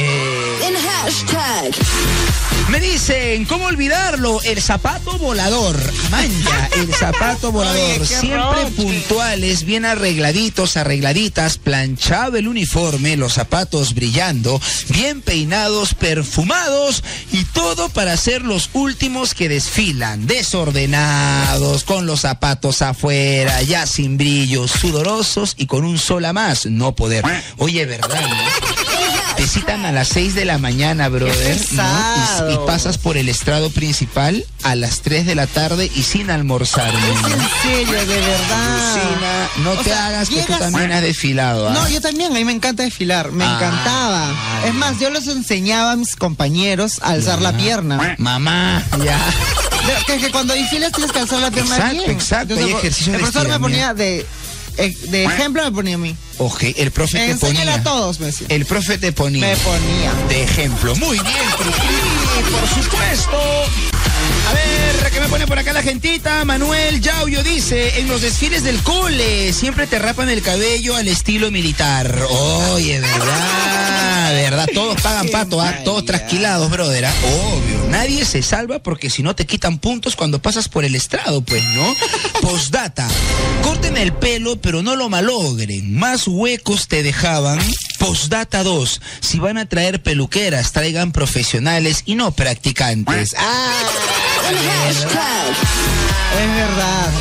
En 0.65 0.76
hashtag. 0.76 2.33
Me 2.69 2.80
dicen, 2.80 3.45
¿cómo 3.45 3.65
olvidarlo? 3.65 4.41
El 4.41 4.60
zapato 4.62 5.17
volador. 5.19 5.78
Manja, 6.10 6.69
el 6.76 6.91
zapato 6.93 7.52
volador. 7.52 8.02
Oye, 8.02 8.06
Siempre 8.06 8.39
roche. 8.63 8.71
puntuales, 8.76 9.63
bien 9.63 9.86
arregladitos, 9.86 10.76
arregladitas, 10.78 11.58
planchado 11.60 12.38
el 12.38 12.47
uniforme, 12.47 13.15
los 13.15 13.34
zapatos 13.34 13.93
brillando, 13.93 14.60
bien 14.89 15.21
peinados, 15.21 15.93
perfumados 15.93 17.04
y 17.32 17.43
todo 17.45 17.89
para 17.89 18.17
ser 18.17 18.41
los 18.41 18.69
últimos 18.73 19.36
que 19.36 19.49
desfilan. 19.49 20.26
Desordenados, 20.26 21.84
con 21.84 22.08
los 22.08 22.21
zapatos 22.21 22.82
afuera, 22.82 23.62
ya 23.62 23.86
sin 23.86 24.17
brillo, 24.17 24.67
sudorosos 24.67 25.54
y 25.58 25.67
con 25.67 25.86
un 25.86 25.99
sola 25.99 26.34
más, 26.34 26.65
no 26.65 26.95
poder. 26.95 27.23
Oye, 27.58 27.86
¿verdad? 27.86 28.19
no? 28.21 28.72
Te 29.43 29.49
citan 29.49 29.86
a 29.86 29.91
las 29.91 30.08
6 30.08 30.36
de 30.36 30.45
la 30.45 30.58
mañana, 30.58 31.10
brother. 31.10 31.58
¿no? 31.73 31.84
Y- 32.49 32.65
pasas 32.65 32.97
por 32.97 33.17
el 33.17 33.27
estrado 33.27 33.69
principal 33.71 34.45
a 34.63 34.73
las 34.75 35.01
3 35.01 35.25
de 35.25 35.36
la 35.36 35.47
tarde 35.47 35.91
y 35.93 36.03
sin 36.03 36.29
almorzar. 36.32 36.93
Es 36.95 37.34
en 37.34 37.49
serio, 37.62 37.99
de 38.06 38.21
verdad. 38.21 38.93
Lucina, 38.95 39.49
no 39.65 39.71
O 39.71 39.75
te 39.75 39.84
sea, 39.84 40.08
hagas 40.08 40.29
que 40.29 40.43
tú 40.43 40.53
también 40.58 40.93
has 40.93 41.01
desfilado. 41.01 41.67
¿ah? 41.67 41.73
No, 41.73 41.89
yo 41.89 41.99
también, 41.99 42.32
a 42.32 42.36
mí 42.36 42.45
me 42.45 42.53
encanta 42.53 42.84
desfilar, 42.84 43.34
me 43.34 43.43
Ah, 43.43 43.56
encantaba. 43.58 44.29
ay. 44.63 44.69
Es 44.69 44.75
más, 44.75 44.97
yo 45.01 45.10
les 45.10 45.27
enseñaba 45.27 45.91
a 45.91 45.95
mis 45.97 46.15
compañeros 46.15 46.99
a 47.01 47.10
alzar 47.10 47.41
la 47.41 47.51
pierna. 47.58 48.15
Mamá, 48.19 48.82
ya. 49.03 49.17
De- 49.17 50.06
Que, 50.13 50.19
que 50.21 50.32
cuando 50.32 50.53
desfilas 50.53 50.93
tienes 50.93 51.12
que 51.12 51.19
alzar 51.19 51.41
la 51.41 51.51
pierna 51.51 51.75
Exacto, 51.75 51.97
bien. 51.97 52.12
exacto, 52.12 52.53
hay 52.56 52.63
el- 52.63 52.69
ejercicios 52.77 53.08
de 53.12 53.15
El 53.17 53.21
profesor 53.29 53.49
me 53.49 53.60
ponía 53.60 53.93
de, 53.93 54.25
de 54.77 55.23
ejemplo, 55.25 55.63
me 55.63 55.71
ponía 55.71 55.95
a 55.95 55.99
mí. 55.99 56.15
Ok, 56.38 56.63
el 56.77 56.91
profe 56.91 57.27
te 57.27 57.36
ponía. 57.36 57.75
a 57.75 57.83
todos, 57.83 58.19
me 58.19 58.27
decía. 58.27 58.47
El 58.49 58.65
profe 58.65 58.97
te 58.97 59.12
ponía. 59.12 59.47
Me 59.47 59.55
ponía. 59.57 60.13
de 60.29 60.43
ejemplo. 60.43 60.95
Muy 60.95 61.19
bien, 61.19 61.49
por 61.57 62.83
supuesto. 62.83 63.92
A 64.49 64.53
ver, 64.53 65.12
¿qué 65.12 65.19
me 65.19 65.27
pone 65.27 65.47
por 65.47 65.57
acá 65.57 65.73
la 65.73 65.81
gentita, 65.83 66.45
Manuel 66.45 67.01
Yaullo 67.01 67.43
dice, 67.43 67.99
en 67.99 68.07
los 68.07 68.21
desfiles 68.21 68.63
del 68.63 68.81
cole 68.83 69.53
siempre 69.53 69.88
te 69.88 69.99
rapan 69.99 70.29
el 70.29 70.41
cabello 70.41 70.95
al 70.95 71.07
estilo 71.07 71.51
militar. 71.51 72.15
Oye, 72.29 72.99
verdad, 72.99 74.33
verdad, 74.33 74.67
todos 74.73 75.01
pagan 75.01 75.29
pato, 75.29 75.62
¿ah? 75.62 75.83
todos 75.83 76.05
trasquilados, 76.05 76.69
brother, 76.69 77.05
¿ah? 77.05 77.13
obvio. 77.23 77.88
Nadie 77.89 78.25
se 78.25 78.41
salva 78.41 78.79
porque 78.79 79.09
si 79.09 79.23
no 79.23 79.36
te 79.36 79.45
quitan 79.45 79.77
puntos 79.77 80.15
cuando 80.15 80.41
pasas 80.41 80.67
por 80.69 80.86
el 80.86 80.95
estrado, 80.95 81.41
pues, 81.41 81.63
¿no? 81.75 81.95
Postdata, 82.41 83.07
corten 83.62 83.97
el 83.97 84.13
pelo, 84.13 84.59
pero 84.59 84.81
no 84.81 84.95
lo 84.95 85.09
malogren. 85.09 85.93
Más 85.93 86.27
huecos 86.27 86.88
te 86.88 87.03
dejaban. 87.03 87.59
Postdata 87.99 88.63
2, 88.63 89.01
si 89.21 89.39
van 89.39 89.58
a 89.58 89.65
traer 89.65 90.01
peluqueras, 90.01 90.71
traigan 90.71 91.12
profesionales 91.12 92.03
y 92.06 92.15
no 92.15 92.32
practicantes. 92.32 93.34
Ah, 93.38 93.71
Hashtag. 94.43 95.49
Es 96.41 96.56
verdad. 96.56 97.12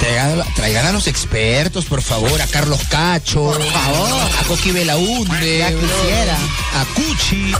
Traigan, 0.00 0.42
traigan 0.56 0.86
a 0.86 0.92
los 0.92 1.06
expertos, 1.06 1.84
por 1.84 2.02
favor, 2.02 2.42
a 2.42 2.46
Carlos 2.48 2.80
Cacho, 2.88 3.44
por 3.44 3.62
favor, 3.62 4.20
a 4.40 4.44
Coqui 4.48 4.72
Belaunde, 4.72 5.58
Ya 5.58 5.68
quisiera. 5.68 6.36
A 6.74 6.84
Cuchi, 6.94 7.52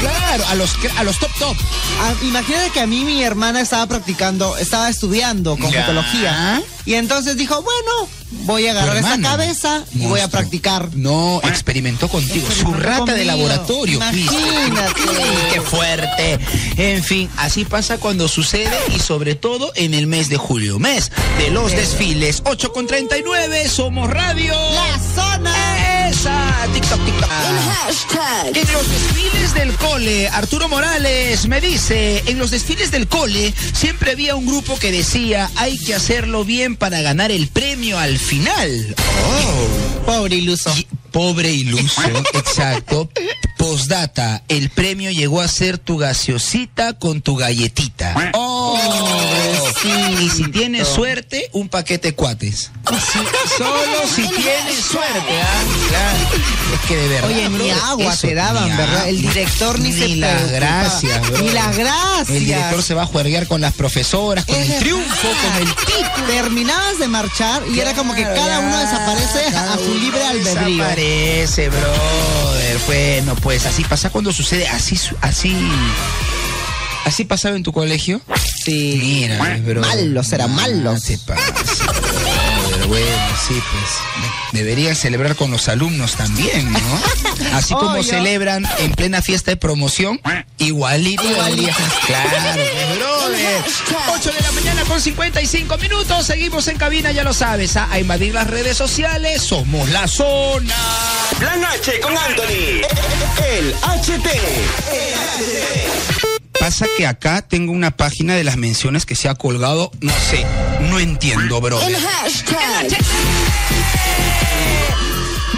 claro, 0.00 0.46
a 0.48 0.54
los 0.54 0.76
a 0.96 1.04
los 1.04 1.18
top 1.18 1.30
top. 1.38 1.56
Ah, 2.00 2.12
imagínate 2.22 2.70
que 2.70 2.80
a 2.80 2.86
mí 2.86 3.04
mi 3.04 3.22
hermana 3.22 3.60
estaba 3.60 3.86
practicando, 3.86 4.56
estaba 4.56 4.88
estudiando 4.88 5.56
cosmetología. 5.56 6.62
Y 6.84 6.94
entonces 6.94 7.36
dijo, 7.36 7.62
bueno, 7.62 8.08
voy 8.44 8.66
a 8.66 8.72
agarrar 8.72 8.96
esa 8.96 9.20
cabeza 9.20 9.84
y 9.94 10.06
voy 10.06 10.20
a 10.20 10.28
practicar. 10.28 10.94
No, 10.96 11.40
experimentó 11.44 12.08
contigo, 12.08 12.48
su 12.50 12.72
rata 12.72 13.14
de 13.14 13.24
laboratorio. 13.24 13.96
Imagínate. 13.96 15.00
Qué 15.52 15.60
fuerte. 15.60 16.38
En 16.76 17.04
fin, 17.04 17.30
así 17.36 17.64
pasa 17.64 17.98
cuando 17.98 18.26
sucede 18.26 18.76
y 18.94 18.98
sobre 18.98 19.36
todo 19.36 19.70
en 19.76 19.94
el 19.94 20.08
mes 20.08 20.28
de 20.28 20.38
julio, 20.38 20.78
mes 20.80 21.12
de 21.38 21.50
los 21.50 21.70
desfiles. 21.70 22.42
8 22.44 22.72
con 22.72 22.86
39, 22.88 23.68
somos 23.68 24.10
radio. 24.10 24.54
La 24.74 24.98
zona. 25.14 25.91
Esa, 26.12 26.68
TikTok, 26.74 27.04
TikTok. 27.06 27.30
En 27.30 27.70
hashtag. 27.70 28.56
En 28.58 28.72
los 28.74 28.86
desfiles 28.90 29.54
del 29.54 29.72
cole, 29.76 30.28
Arturo 30.28 30.68
Morales 30.68 31.46
me 31.48 31.58
dice, 31.62 32.22
en 32.26 32.38
los 32.38 32.50
desfiles 32.50 32.90
del 32.90 33.08
cole 33.08 33.54
siempre 33.72 34.10
había 34.12 34.36
un 34.36 34.44
grupo 34.46 34.78
que 34.78 34.92
decía, 34.92 35.50
hay 35.56 35.78
que 35.78 35.94
hacerlo 35.94 36.44
bien 36.44 36.76
para 36.76 37.00
ganar 37.00 37.30
el 37.32 37.48
premio 37.48 37.98
al 37.98 38.18
final. 38.18 38.94
Oh. 39.26 40.04
Pobre 40.04 40.36
iluso. 40.36 40.70
Y- 40.76 40.86
Pobre 41.12 41.50
iluso, 41.52 42.00
exacto. 42.34 43.10
Postdata, 43.58 44.42
el 44.48 44.70
premio 44.70 45.10
llegó 45.10 45.42
a 45.42 45.48
ser 45.48 45.76
tu 45.76 45.98
gaseosita 45.98 46.94
con 46.98 47.20
tu 47.20 47.36
galletita. 47.36 48.32
Oh, 48.32 48.78
y 49.88 50.28
si 50.30 50.44
tienes 50.50 50.88
suerte, 50.88 51.48
un 51.52 51.68
paquete 51.68 52.08
de 52.08 52.14
cuates. 52.14 52.70
Sí, 53.12 53.18
solo 53.58 53.74
si 54.14 54.22
tienes 54.28 54.76
suerte, 54.90 55.40
¿ah? 55.42 55.62
Claro. 55.88 56.18
Es 56.74 56.80
que 56.88 56.96
de 56.96 57.08
verdad. 57.08 57.30
Oye, 57.30 57.48
ni 57.48 57.70
agua 57.70 58.16
te 58.16 58.34
daban, 58.34 58.68
ni 58.70 58.76
¿verdad? 58.76 59.08
El 59.08 59.20
director 59.22 59.78
ni, 59.78 59.92
se 59.92 60.08
Ni 60.08 60.16
las 60.16 60.30
preocupaba. 60.42 60.58
gracias, 60.82 61.28
bro. 61.30 61.38
Ni 61.38 61.50
las 61.50 61.76
gracias. 61.76 62.30
El 62.30 62.44
director 62.44 62.82
se 62.82 62.94
va 62.94 63.02
a 63.02 63.06
juerguear 63.06 63.46
con 63.46 63.60
las 63.60 63.72
profesoras, 63.74 64.44
con 64.44 64.54
Es 64.54 64.62
el 64.62 64.68
verdad. 64.68 64.80
triunfo, 64.82 65.28
con 65.28 65.62
el 65.62 65.74
título. 65.74 66.26
Terminabas 66.26 66.98
de 66.98 67.08
marchar 67.08 67.62
y 67.72 67.80
era 67.80 67.94
como 67.94 68.14
que 68.14 68.22
cada 68.22 68.60
uno 68.60 68.78
desaparece 68.78 69.52
cada 69.52 69.74
a 69.74 69.78
su 69.78 69.94
libre 69.94 70.24
albedrío. 70.24 70.76
Desaparece, 70.84 71.68
brother. 71.68 72.78
Bueno, 72.86 73.34
pues 73.36 73.66
así 73.66 73.84
pasa 73.84 74.10
cuando 74.10 74.32
sucede, 74.32 74.66
así, 74.68 74.98
así, 75.20 75.56
así 77.04 77.24
pasaba 77.24 77.56
en 77.56 77.62
tu 77.62 77.72
colegio. 77.72 78.20
Sí. 78.64 78.98
Mira, 79.28 79.58
bro. 79.64 79.80
Malos, 79.80 80.32
eran 80.32 80.54
malos. 80.54 81.02
te 81.02 81.18
pasa, 81.18 81.84
brother. 81.84 82.86
Bueno, 82.88 83.06
sí, 83.48 83.54
pues. 83.54 83.90
Deberían 84.52 84.94
celebrar 84.94 85.34
con 85.34 85.50
los 85.50 85.68
alumnos 85.68 86.14
también, 86.14 86.70
¿no? 86.72 87.02
Así 87.54 87.74
como 87.74 87.92
Obvio. 87.92 88.02
celebran 88.04 88.68
en 88.78 88.92
plena 88.92 89.22
fiesta 89.22 89.50
de 89.50 89.56
promoción, 89.56 90.20
igualito. 90.58 91.24
Igualito. 91.24 91.72
Claro, 92.06 92.30
pues, 92.54 92.98
brother. 92.98 93.64
8 94.14 94.32
de 94.32 94.40
la 94.40 94.52
mañana 94.52 94.82
con 94.84 95.00
55 95.00 95.78
minutos. 95.78 96.26
Seguimos 96.26 96.68
en 96.68 96.76
cabina, 96.76 97.10
ya 97.12 97.24
lo 97.24 97.32
sabes. 97.32 97.76
A 97.76 97.98
invadir 97.98 98.34
las 98.34 98.46
redes 98.46 98.76
sociales. 98.76 99.42
Somos 99.42 99.88
la 99.88 100.06
zona. 100.06 100.76
Plan 101.38 101.64
H 101.64 101.98
con 102.00 102.16
Anthony. 102.16 102.82
El 103.50 103.74
HT. 103.74 104.28
Pasa 106.58 106.86
que 106.96 107.06
acá 107.06 107.42
tengo 107.42 107.72
una 107.72 107.90
página 107.90 108.34
de 108.34 108.44
las 108.44 108.56
menciones 108.56 109.06
que 109.06 109.14
se 109.16 109.28
ha 109.28 109.34
colgado. 109.34 109.90
No 110.00 110.12
sé, 110.30 110.46
no 110.80 110.98
entiendo, 110.98 111.60
bro. 111.60 111.78
Hashtag. 111.78 112.98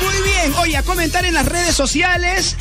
Muy 0.00 0.22
bien, 0.22 0.54
oye, 0.58 0.76
a 0.76 0.82
comentar 0.82 1.24
en 1.24 1.34
las 1.34 1.46
redes 1.46 1.74
sociales. 1.74 2.56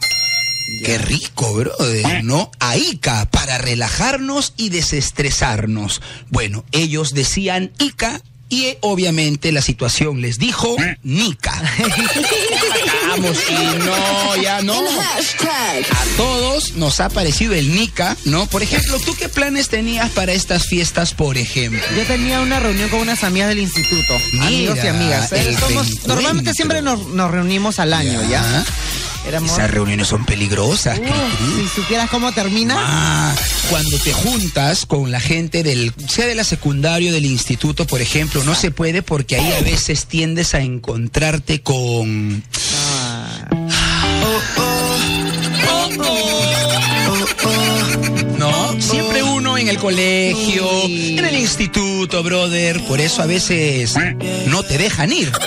Qué 0.85 0.99
rico, 0.99 1.53
brother, 1.55 2.25
¿no? 2.25 2.51
A 2.61 2.77
Ica, 2.77 3.27
para 3.31 3.59
relajarnos 3.59 4.53
y 4.57 4.69
desestresarnos. 4.71 6.01
Bueno, 6.31 6.65
ellos 6.73 7.13
decían 7.15 7.73
Ica 7.79 8.21
y 8.49 8.67
eh, 8.67 8.79
obviamente 8.83 9.51
la 9.53 9.63
situación 9.63 10.21
les 10.21 10.39
dijo 10.39 10.77
Nica. 11.03 11.53
Vamos, 13.09 13.39
y 13.49 13.79
no, 13.79 14.37
ya 14.43 14.61
no. 14.63 14.79
A 14.79 16.17
todos 16.19 16.75
nos 16.75 17.01
ha 17.01 17.09
parecido 17.09 17.55
el 17.55 17.75
Nica, 17.75 18.15
¿no? 18.27 18.47
Por 18.47 18.63
ejemplo, 18.63 18.99
¿tú 19.01 19.15
qué 19.17 19.29
planes 19.31 19.69
tenías 19.69 20.11
para 20.11 20.33
estas 20.33 20.67
fiestas, 20.67 21.15
por 21.15 21.39
ejemplo? 21.39 21.81
Yo 21.97 22.05
tenía 22.05 22.41
una 22.41 22.61
reunión 22.61 22.91
con 22.91 23.01
unas 23.01 23.25
amigas 23.25 23.49
del 23.49 23.59
instituto, 23.61 24.19
Mira, 24.33 24.47
amigos 24.47 24.79
y 24.85 24.87
amigas. 24.89 25.33
Eh, 25.33 25.57
somos- 25.59 26.07
normalmente 26.07 26.53
siempre 26.55 26.83
nos, 26.83 27.07
nos 27.09 27.31
reunimos 27.31 27.79
al 27.79 27.95
año, 27.95 28.23
¿ya? 28.29 28.65
Esas 29.25 29.71
reuniones 29.71 30.09
son 30.09 30.25
peligrosas, 30.25 30.99
cri. 30.99 31.09
si 31.63 31.69
supieras 31.81 32.11
cómo 32.11 32.33
termina, 32.33 32.75
Ah, 32.79 33.35
cuando 33.71 33.99
te 33.99 34.13
juntas 34.13 34.85
con 34.85 35.11
la 35.11 35.21
gente 35.21 35.63
del, 35.63 35.93
sea 36.09 36.27
de 36.27 36.35
la 36.35 36.45
secundario, 36.45 37.13
del 37.13 37.25
instituto, 37.27 37.87
por 37.87 38.01
ejemplo, 38.03 38.43
no 38.45 38.55
se 38.55 38.71
puede 38.71 39.03
porque 39.03 39.37
ahí 39.37 39.53
a 39.53 39.61
veces 39.61 40.07
tiendes 40.07 40.55
a 40.55 40.61
encontrarte 40.61 41.61
con... 41.63 42.43
ah, 42.95 43.49
¿No? 48.39 48.81
Siempre 48.81 49.23
uno 49.23 49.57
en 49.57 49.69
el 49.69 49.79
colegio, 49.79 50.69
Sí. 50.87 51.17
en 51.19 51.25
el 51.25 51.37
instituto, 51.37 52.23
brother. 52.23 52.83
Por 52.87 53.01
eso 53.01 53.23
a 53.23 53.27
veces 53.27 53.95
no 54.47 54.63
te 54.65 54.79
dejan 54.79 55.13
ir. 55.13 55.31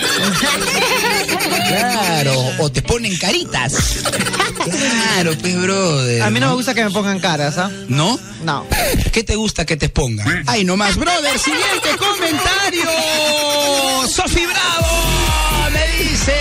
Claro, 1.68 2.34
o 2.58 2.70
te 2.70 2.82
ponen 2.82 3.16
caritas. 3.16 3.72
Claro, 4.64 5.34
pues, 5.40 5.60
brother. 5.60 6.22
A 6.22 6.30
mí 6.30 6.40
no 6.40 6.48
me 6.48 6.54
gusta 6.54 6.74
que 6.74 6.84
me 6.84 6.90
pongan 6.90 7.18
caras, 7.20 7.58
¿ah? 7.58 7.70
¿No? 7.88 8.18
No. 8.42 8.66
¿Qué 9.12 9.22
te 9.22 9.36
gusta 9.36 9.64
que 9.64 9.76
te 9.76 9.88
pongan? 9.88 10.44
Ay, 10.46 10.64
nomás, 10.64 10.96
brother, 10.96 11.38
siguiente 11.38 11.96
comentario. 11.98 12.90
Sofi 14.08 14.46
Bravo 14.46 15.70
me 15.72 16.04
dice, 16.04 16.34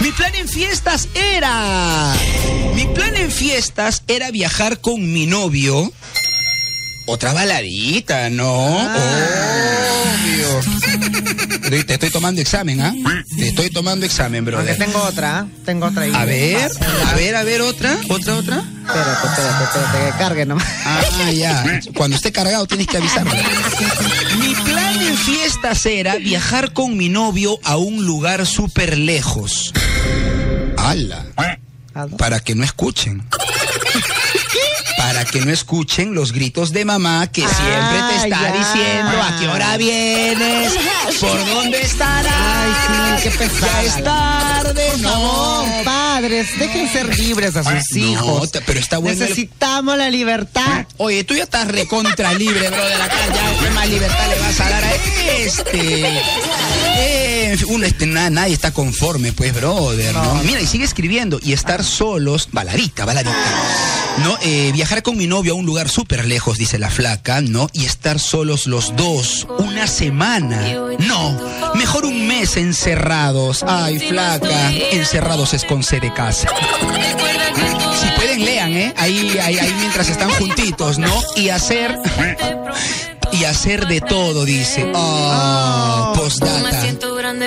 mi 0.00 0.12
plan 0.12 0.34
en 0.34 0.48
fiestas 0.48 1.08
era, 1.14 2.14
mi 2.74 2.86
plan 2.88 3.16
en 3.16 3.30
fiestas 3.30 4.02
era 4.06 4.30
viajar 4.30 4.80
con 4.80 5.12
mi 5.12 5.26
novio. 5.26 5.92
Otra 7.06 7.32
baladita, 7.32 8.28
¿no? 8.28 8.76
Obvio. 8.76 10.60
Te- 11.48 11.84
Te 11.84 11.94
estoy 11.94 12.10
tomando 12.10 12.40
examen, 12.40 12.80
¿ah? 12.80 12.94
Te 13.36 13.48
estoy 13.48 13.70
tomando 13.70 14.04
examen, 14.06 14.38
Aunque 14.46 14.50
brother. 14.50 14.78
tengo 14.78 15.02
otra, 15.02 15.38
¿ah? 15.40 15.46
tengo 15.64 15.86
otra 15.86 16.02
ahí. 16.02 16.12
A 16.14 16.24
ver, 16.24 16.70
a 17.06 17.14
ver, 17.14 17.36
a 17.36 17.44
ver, 17.44 17.60
otra, 17.62 17.96
otra, 18.08 18.34
otra. 18.36 18.56
Espérate, 18.58 19.26
espérate, 19.26 19.64
espérate, 19.64 20.12
que 20.12 20.18
cargue 20.18 20.46
nomás. 20.46 20.66
Ah, 20.84 21.30
ya. 21.32 21.80
Cuando 21.94 22.16
esté 22.16 22.32
cargado 22.32 22.66
tienes 22.66 22.86
que 22.86 22.96
avisarme. 22.96 23.32
Mi 24.38 24.54
plan 24.54 25.00
en 25.02 25.16
fiestas 25.16 25.84
era 25.86 26.16
viajar 26.16 26.72
con 26.72 26.96
mi 26.96 27.08
novio 27.08 27.58
a 27.64 27.76
un 27.76 28.04
lugar 28.06 28.46
súper 28.46 28.96
lejos. 28.98 29.72
¡Hala! 30.76 31.26
Para 32.16 32.40
que 32.40 32.54
no 32.54 32.64
escuchen. 32.64 33.22
Para 34.98 35.24
que 35.24 35.40
no 35.40 35.50
escuchen 35.52 36.12
los 36.14 36.32
gritos 36.32 36.72
de 36.72 36.84
mamá 36.84 37.26
que 37.30 37.40
siempre 37.42 37.98
te 38.10 38.16
está 38.16 38.28
ya. 38.28 38.52
diciendo 38.52 39.22
a 39.22 39.38
qué 39.40 39.48
hora 39.48 39.76
vienes, 39.76 40.72
por 41.20 41.46
dónde 41.46 41.80
estarás. 41.80 42.34
Ay, 42.36 43.16
sí, 43.22 43.22
qué 43.22 43.30
pesada. 43.38 43.72
Ya 43.72 43.82
es 43.84 44.04
tarde, 44.04 44.88
Por 44.90 45.00
no. 45.00 45.08
favor, 45.10 45.68
padres, 45.84 46.58
dejen 46.58 46.88
ser 46.92 47.16
libres 47.18 47.56
a 47.56 47.62
sus 47.62 47.96
No, 47.96 48.06
hijos. 48.10 48.50
pero 48.66 48.78
está 48.80 48.98
bueno 48.98 49.14
el- 49.14 49.20
Necesitamos 49.30 49.96
la 49.96 50.10
libertad. 50.10 50.84
Oye, 50.98 51.22
tú 51.24 51.34
ya 51.34 51.44
estás 51.44 51.68
recontra 51.68 52.34
libre, 52.34 52.68
brother. 52.68 53.00
Acá 53.00 53.14
ya, 53.34 53.64
¿qué 53.64 53.70
más 53.70 53.88
libertad 53.88 54.28
le 54.28 54.38
vas 54.40 54.60
a 54.60 54.68
dar 54.68 54.84
a 54.84 54.90
este? 55.38 56.22
Uno, 57.68 57.86
este, 57.86 58.06
na- 58.06 58.30
nadie 58.30 58.54
está 58.54 58.72
conforme, 58.72 59.32
pues, 59.32 59.54
brother, 59.54 60.14
¿no? 60.14 60.34
Mira, 60.44 60.60
y 60.60 60.66
sigue 60.66 60.84
escribiendo. 60.84 61.38
Y 61.42 61.52
estar 61.52 61.84
solos, 61.84 62.48
baladita, 62.52 63.04
baladita. 63.04 63.34
¿No? 64.24 64.36
Eh, 64.42 64.70
viajar 64.72 65.02
con 65.02 65.16
mi 65.16 65.26
novio 65.28 65.52
a 65.52 65.56
un 65.56 65.64
lugar 65.66 65.88
súper 65.88 66.24
lejos, 66.26 66.58
dice 66.58 66.78
la 66.78 66.90
flaca, 66.90 67.40
¿no? 67.40 67.68
Y 67.72 67.84
estar 67.84 68.18
solos 68.18 68.66
los 68.66 68.96
dos, 68.96 69.46
una 69.58 69.86
semana. 69.86 70.60
No, 70.98 71.38
mejor 71.74 72.04
un 72.04 72.26
mes 72.26 72.56
encerrados. 72.56 73.62
Ay, 73.66 73.98
flaca, 74.00 74.72
encerrados 74.90 75.54
es 75.54 75.64
con 75.64 75.84
C 75.84 76.00
de 76.00 76.12
casa. 76.12 76.48
Si 78.00 78.06
pueden, 78.16 78.44
lean, 78.44 78.72
¿eh? 78.72 78.94
Ahí, 78.96 79.38
ahí, 79.40 79.58
ahí 79.58 79.74
mientras 79.78 80.08
están 80.08 80.30
juntitos, 80.30 80.98
¿no? 80.98 81.12
Y 81.36 81.50
hacer. 81.50 81.96
Y 83.32 83.44
hacer 83.44 83.86
de 83.86 84.00
todo, 84.00 84.44
dice. 84.44 84.90
Oh, 84.94 86.12
postdata. 86.16 86.86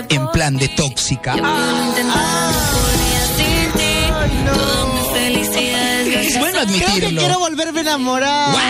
En 0.09 0.27
plan 0.31 0.57
de 0.57 0.67
tóxica. 0.69 1.35
Es 6.13 6.39
bueno 6.39 6.59
Creo 6.59 6.77
que 6.77 6.83
admitirlo. 6.85 7.21
quiero 7.21 7.39
volverme 7.39 7.79
a 7.79 7.81
enamorar. 7.81 8.55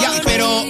Ya, 0.00 0.20
pero. 0.24 0.64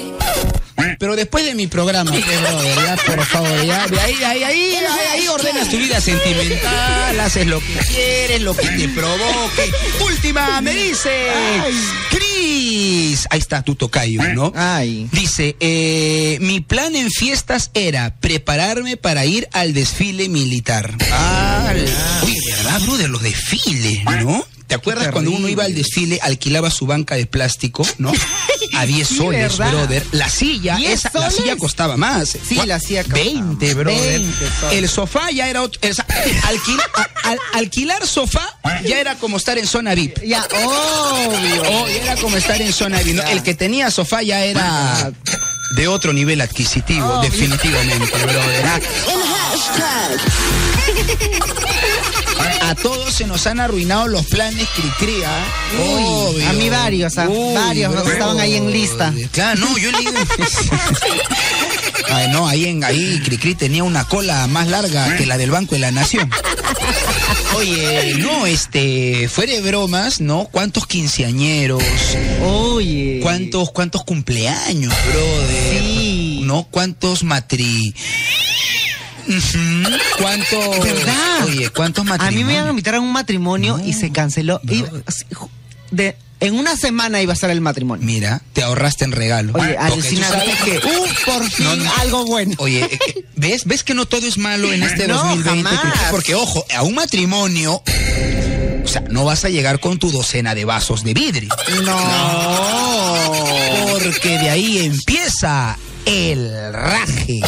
Pero 0.98 1.16
después 1.16 1.44
de 1.44 1.54
mi 1.54 1.66
programa, 1.66 2.10
brother, 2.10 2.76
ya, 2.84 2.96
por 3.06 3.24
favor, 3.24 3.64
ya, 3.64 3.86
de 3.86 4.00
ahí, 4.00 4.14
ahí, 4.24 4.42
ahí, 4.42 4.62
ahí, 4.74 4.84
ahí 5.12 5.28
ordenas 5.28 5.68
tu 5.68 5.76
vida 5.76 6.00
sentimental, 6.00 7.20
haces 7.20 7.46
lo 7.46 7.60
que 7.60 7.74
quieres, 7.88 8.42
lo 8.42 8.54
que 8.54 8.68
te 8.68 8.88
provoque. 8.88 9.72
Última, 10.04 10.60
me 10.60 10.72
dice, 10.72 11.10
Cris. 12.10 13.26
Ahí 13.30 13.38
está 13.38 13.62
tu 13.62 13.74
tocayo, 13.74 14.22
¿no? 14.34 14.52
Ay. 14.54 15.08
Dice, 15.12 15.56
eh, 15.60 16.38
mi 16.40 16.60
plan 16.60 16.96
en 16.96 17.10
fiestas 17.10 17.70
era 17.74 18.14
prepararme 18.16 18.96
para 18.96 19.24
ir 19.26 19.48
al 19.52 19.74
desfile 19.74 20.28
militar. 20.28 20.94
Ah, 21.10 21.72
oye, 22.22 22.40
¿verdad, 22.46 22.80
brother? 22.82 23.10
Los 23.10 23.22
desfiles, 23.22 24.04
¿no? 24.04 24.44
¿Te 24.72 24.76
acuerdas 24.76 25.08
cuando 25.12 25.30
uno 25.32 25.48
iba 25.48 25.64
al 25.64 25.74
desfile, 25.74 26.18
alquilaba 26.22 26.70
su 26.70 26.86
banca 26.86 27.14
de 27.14 27.26
plástico, 27.26 27.86
¿no? 27.98 28.12
A 28.74 28.86
10 28.86 29.06
Sí, 29.06 29.16
soles, 29.16 29.58
¿verdad? 29.58 29.72
brother. 29.72 30.06
La 30.12 30.30
silla, 30.30 30.76
10 30.76 30.92
esa, 31.04 31.10
la 31.18 31.30
silla 31.30 31.56
costaba 31.56 31.96
más. 31.98 32.30
Sí, 32.30 32.54
¿Cuá- 32.56 32.64
la 32.66 32.80
silla 32.80 33.02
costaba 33.04 33.22
20, 33.24 33.66
más. 33.66 33.74
brother. 33.76 34.18
20 34.20 34.46
soles. 34.60 34.78
El 34.78 34.88
sofá 34.88 35.30
ya 35.30 35.48
era 35.48 35.62
otro. 35.62 35.78
el 35.82 35.94
sa- 35.94 36.06
alquil- 36.48 36.82
a- 36.94 37.28
al- 37.30 37.38
alquilar 37.54 38.06
sofá 38.06 38.58
ya 38.86 38.98
era 38.98 39.16
como 39.16 39.36
estar 39.36 39.58
en 39.58 39.66
zona 39.66 39.94
VIP. 39.94 40.18
Ya, 40.24 40.42
obvio. 40.64 41.62
Oh, 41.70 41.86
era 41.86 42.16
como 42.16 42.36
estar 42.38 42.60
en 42.62 42.72
zona 42.72 43.02
VIP. 43.02 43.16
¿no? 43.16 43.22
El 43.24 43.42
que 43.42 43.54
tenía 43.54 43.90
sofá 43.90 44.22
ya 44.22 44.42
era 44.44 45.12
de 45.76 45.88
otro 45.88 46.12
nivel 46.14 46.40
adquisitivo, 46.40 47.20
definitivamente, 47.22 48.06
brother. 48.18 48.66
Ah, 48.66 48.80
En 49.10 49.20
hashtag. 49.20 50.71
A 52.62 52.74
todos 52.74 53.12
se 53.12 53.26
nos 53.26 53.46
han 53.46 53.60
arruinado 53.60 54.08
los 54.08 54.26
planes 54.26 54.66
cri-cri, 54.74 55.22
¿ah? 55.24 55.44
Obvio. 55.78 56.48
a 56.48 56.52
mí 56.54 56.70
varios, 56.70 57.18
¿ah? 57.18 57.28
Varios 57.28 57.92
brother. 57.92 58.12
estaban 58.12 58.40
ahí 58.40 58.56
en 58.56 58.70
lista. 58.70 59.12
Claro, 59.32 59.60
no, 59.60 59.78
yo 59.78 59.90
leído. 59.92 60.12
Ay, 62.10 62.28
no, 62.30 62.46
ahí 62.48 62.66
en 62.66 62.84
ahí 62.84 63.20
Cricri 63.24 63.54
tenía 63.54 63.84
una 63.84 64.04
cola 64.04 64.46
más 64.46 64.68
larga 64.68 65.16
que 65.16 65.26
la 65.26 65.38
del 65.38 65.50
Banco 65.50 65.74
de 65.74 65.80
la 65.80 65.90
Nación. 65.90 66.30
Oye, 67.56 68.14
no, 68.18 68.46
este, 68.46 69.28
fuera 69.28 69.52
de 69.52 69.60
bromas, 69.60 70.20
¿no? 70.20 70.48
¿Cuántos 70.50 70.86
quinceañeros? 70.86 71.82
Oye. 72.42 73.20
¿Cuántos, 73.22 73.70
cuántos 73.70 74.04
cumpleaños, 74.04 74.92
brother? 75.10 75.82
Sí. 75.82 76.40
¿No? 76.44 76.66
¿Cuántos 76.70 77.22
matri... 77.22 77.94
Ujú, 79.28 79.88
¿Cuántos... 80.18 80.80
¿Verdad? 80.84 81.44
Oye, 81.46 81.70
¿cuántos 81.70 82.04
A 82.06 82.08
matrimonios? 82.08 82.34
mí 82.40 82.44
me 82.44 82.52
iban 82.54 82.66
a 82.66 82.70
invitar 82.70 82.94
a 82.96 83.00
un 83.00 83.12
matrimonio 83.12 83.80
y 83.84 83.92
se 83.92 84.10
canceló. 84.10 84.60
De, 85.90 86.16
en 86.40 86.54
una 86.54 86.76
semana 86.76 87.20
iba 87.22 87.32
a 87.34 87.36
ser 87.36 87.50
el 87.50 87.60
matrimonio. 87.60 88.04
Mira, 88.04 88.42
te 88.52 88.62
ahorraste 88.62 89.04
en 89.04 89.12
regalo. 89.12 89.52
Oye, 89.54 89.76
alucinante. 89.76 90.52
que... 90.64 90.78
Uh, 90.78 91.06
por 91.24 91.48
fin 91.50 91.66
No, 91.84 91.92
algo 92.00 92.24
bueno. 92.26 92.54
Oye, 92.58 92.82
eh, 92.84 92.98
eh, 93.08 93.24
¿ves? 93.36 93.64
¿Ves 93.66 93.84
que 93.84 93.94
no 93.94 94.06
todo 94.06 94.26
es 94.26 94.38
malo 94.38 94.72
en 94.72 94.82
este 94.82 95.06
No, 95.06 95.18
2020? 95.18 95.68
jamás. 95.70 95.98
Porque, 96.10 96.34
ojo, 96.34 96.64
a 96.74 96.82
un 96.82 96.94
matrimonio, 96.94 97.82
o 98.84 98.88
sea, 98.88 99.02
no 99.10 99.24
vas 99.24 99.44
a 99.44 99.50
llegar 99.50 99.78
con 99.80 99.98
tu 99.98 100.10
docena 100.10 100.54
de 100.54 100.64
vasos 100.64 101.04
de 101.04 101.14
vidrio. 101.14 101.54
No. 101.84 103.32
Porque 104.02 104.38
de 104.38 104.50
ahí 104.50 104.78
empieza 104.78 105.76
el 106.06 106.72
raje. 106.72 107.40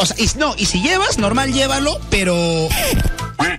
O 0.00 0.06
sea, 0.06 0.16
no, 0.38 0.54
y 0.56 0.64
si 0.64 0.80
llevas, 0.80 1.18
normal 1.18 1.52
llévalo, 1.52 2.00
pero. 2.08 2.34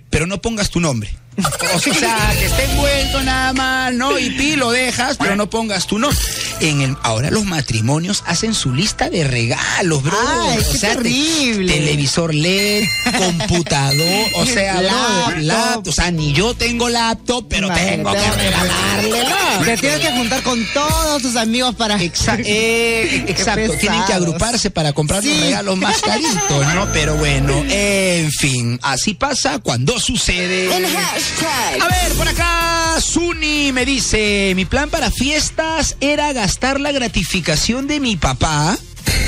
Pero 0.09 0.25
no 0.25 0.41
pongas 0.41 0.71
tu 0.71 0.79
nombre. 0.79 1.20
O 1.37 1.79
sea, 1.79 2.33
que 2.37 2.45
esté 2.45 2.65
envuelto 2.65 3.23
nada 3.23 3.53
más, 3.53 3.93
¿no? 3.93 4.19
Y 4.19 4.29
pi 4.31 4.55
lo 4.57 4.69
dejas, 4.71 5.15
pero 5.17 5.35
no 5.35 5.49
pongas 5.49 5.87
tu 5.87 5.97
nombre. 5.97 6.19
En 6.59 6.81
el, 6.81 6.97
ahora 7.03 7.31
los 7.31 7.45
matrimonios 7.45 8.21
hacen 8.27 8.53
su 8.53 8.73
lista 8.73 9.09
de 9.09 9.23
regalos, 9.23 10.03
bro. 10.03 10.15
Ay, 10.49 10.57
o 10.59 10.61
sea, 10.77 10.89
te- 10.91 10.95
terrible. 10.97 11.73
televisor 11.73 12.35
LED, 12.35 12.83
computador, 13.17 14.25
o 14.35 14.45
sea, 14.45 14.81
Laptop. 15.41 15.87
O 15.87 15.91
sea, 15.91 16.11
ni 16.11 16.33
yo 16.33 16.53
tengo 16.53 16.89
laptop, 16.89 17.45
pero 17.49 17.69
tengo 17.73 18.11
que 18.11 18.31
regalarle. 18.31 19.23
Te 19.65 19.77
tienes 19.77 19.99
que 20.01 20.11
juntar 20.11 20.43
con 20.43 20.63
todos 20.73 21.21
tus 21.21 21.35
amigos 21.37 21.73
para. 21.75 22.01
Exacto, 22.01 22.43
eh, 22.45 23.25
exacto. 23.29 23.73
Tienen 23.79 24.03
que 24.05 24.13
agruparse 24.13 24.69
para 24.69 24.93
comprar 24.93 25.23
los 25.23 25.39
regalos 25.39 25.77
más 25.77 26.01
caritos, 26.01 26.67
¿no? 26.75 26.91
Pero 26.91 27.15
bueno, 27.15 27.63
en 27.69 28.29
fin, 28.31 28.79
así 28.83 29.13
pasa 29.13 29.59
cuando 29.59 29.99
sucede. 29.99 30.75
En 30.75 30.85
hashtag. 31.21 31.81
A 31.81 31.87
ver, 31.87 32.13
por 32.17 32.27
acá, 32.27 32.99
Suni 33.01 33.71
me 33.71 33.85
dice, 33.85 34.53
mi 34.55 34.65
plan 34.65 34.89
para 34.89 35.11
fiestas 35.11 35.95
era 35.99 36.33
gastar 36.33 36.79
la 36.79 36.91
gratificación 36.91 37.87
de 37.87 37.99
mi 37.99 38.15
papá 38.17 38.77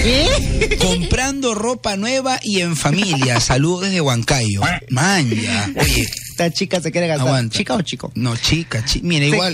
¿Qué? 0.01 0.77
comprando 0.81 1.53
ropa 1.53 1.95
nueva 1.95 2.39
y 2.43 2.61
en 2.61 2.75
familia. 2.75 3.39
Saludos 3.39 3.81
desde 3.83 4.01
Huancayo. 4.01 4.61
Manja. 4.89 5.69
Oye, 5.79 6.05
Esta 6.29 6.51
chica 6.51 6.81
se 6.81 6.91
quiere 6.91 7.07
gastar. 7.07 7.27
Aguanta. 7.27 7.57
¿Chica 7.57 7.75
o 7.75 7.81
chico? 7.81 8.11
no, 8.15 8.35
chica, 8.37 8.83
chi- 8.85 9.01
mira, 9.03 9.25
igual- 9.25 9.53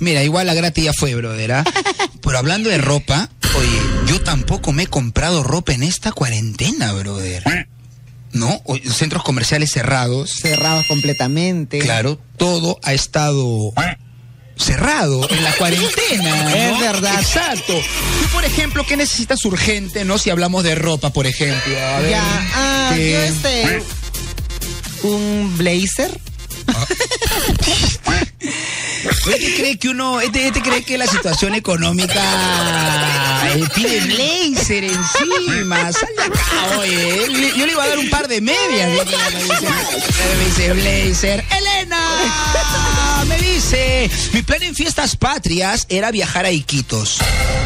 Mira, 0.00 0.22
igual 0.22 0.46
la 0.46 0.54
gratis 0.54 0.84
ya 0.84 0.92
fue, 0.96 1.12
brother. 1.16 1.52
¿ah? 1.52 1.64
Pero 2.22 2.38
hablando 2.38 2.70
de 2.70 2.78
ropa, 2.78 3.28
oye, 3.56 3.80
yo 4.12 4.20
tampoco 4.22 4.72
me 4.72 4.84
he 4.84 4.86
comprado 4.86 5.42
ropa 5.42 5.72
en 5.72 5.82
esta 5.82 6.12
cuarentena, 6.12 6.92
brother. 6.92 7.42
¿No? 8.32 8.60
O- 8.64 8.76
Centros 8.78 9.22
comerciales 9.22 9.70
cerrados. 9.70 10.30
Cerrados 10.40 10.86
completamente. 10.86 11.78
Claro, 11.78 12.18
todo 12.36 12.78
ha 12.82 12.94
estado 12.94 13.72
cerrado 14.56 15.28
en 15.30 15.44
la 15.44 15.52
cuarentena. 15.52 16.52
Es 16.54 16.72
¿no? 16.72 16.80
verdad. 16.80 17.14
Exacto. 17.20 17.74
Tú, 17.74 18.28
por 18.32 18.44
ejemplo, 18.44 18.84
¿qué 18.86 18.96
necesitas 18.96 19.44
urgente, 19.44 20.04
no? 20.04 20.18
Si 20.18 20.30
hablamos 20.30 20.64
de 20.64 20.74
ropa, 20.74 21.10
por 21.10 21.26
ejemplo. 21.26 21.78
A 21.78 22.00
ver, 22.00 22.10
Ya, 22.10 22.22
ah, 22.54 22.94
yo 22.96 23.22
este. 23.22 23.82
Un 25.04 25.54
blazer. 25.56 26.18
Este 29.04 29.54
cree 29.56 29.78
que 29.78 29.88
uno, 29.90 30.20
este, 30.20 30.46
este 30.48 30.60
cree 30.62 30.82
que 30.82 30.98
la 30.98 31.06
situación 31.06 31.54
económica 31.54 32.22
eh, 33.54 33.64
pide 33.74 34.00
blazer 34.00 34.84
encima. 34.84 35.92
Sal 35.92 36.08
de 36.16 36.22
acá, 36.24 36.78
oye. 36.78 37.52
Yo 37.56 37.66
le 37.66 37.72
iba 37.72 37.84
a 37.84 37.88
dar 37.88 37.98
un 37.98 38.10
par 38.10 38.26
de 38.28 38.40
medias. 38.40 38.90
Me 38.90 40.44
dice, 40.44 40.72
blazer. 40.72 41.44
Elena 41.56 42.00
me 43.26 43.36
dice, 43.38 44.10
mi 44.32 44.42
plan 44.42 44.62
en 44.62 44.74
fiestas 44.74 45.16
patrias 45.16 45.86
era 45.88 46.10
viajar 46.10 46.44
a 46.46 46.50
Iquitos. 46.50 47.18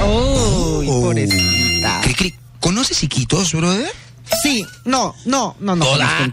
Uy, 0.03 0.87
Oh. 0.89 1.01
pobrecita. 1.03 2.01
Cri, 2.03 2.15
cri. 2.15 2.35
¿Conoces 2.61 3.03
Iquitos, 3.03 3.53
brother? 3.53 3.91
Sí, 4.43 4.65
no, 4.85 5.15
no, 5.25 5.57
no, 5.61 5.77
no. 5.77 5.85
Toda. 5.85 6.33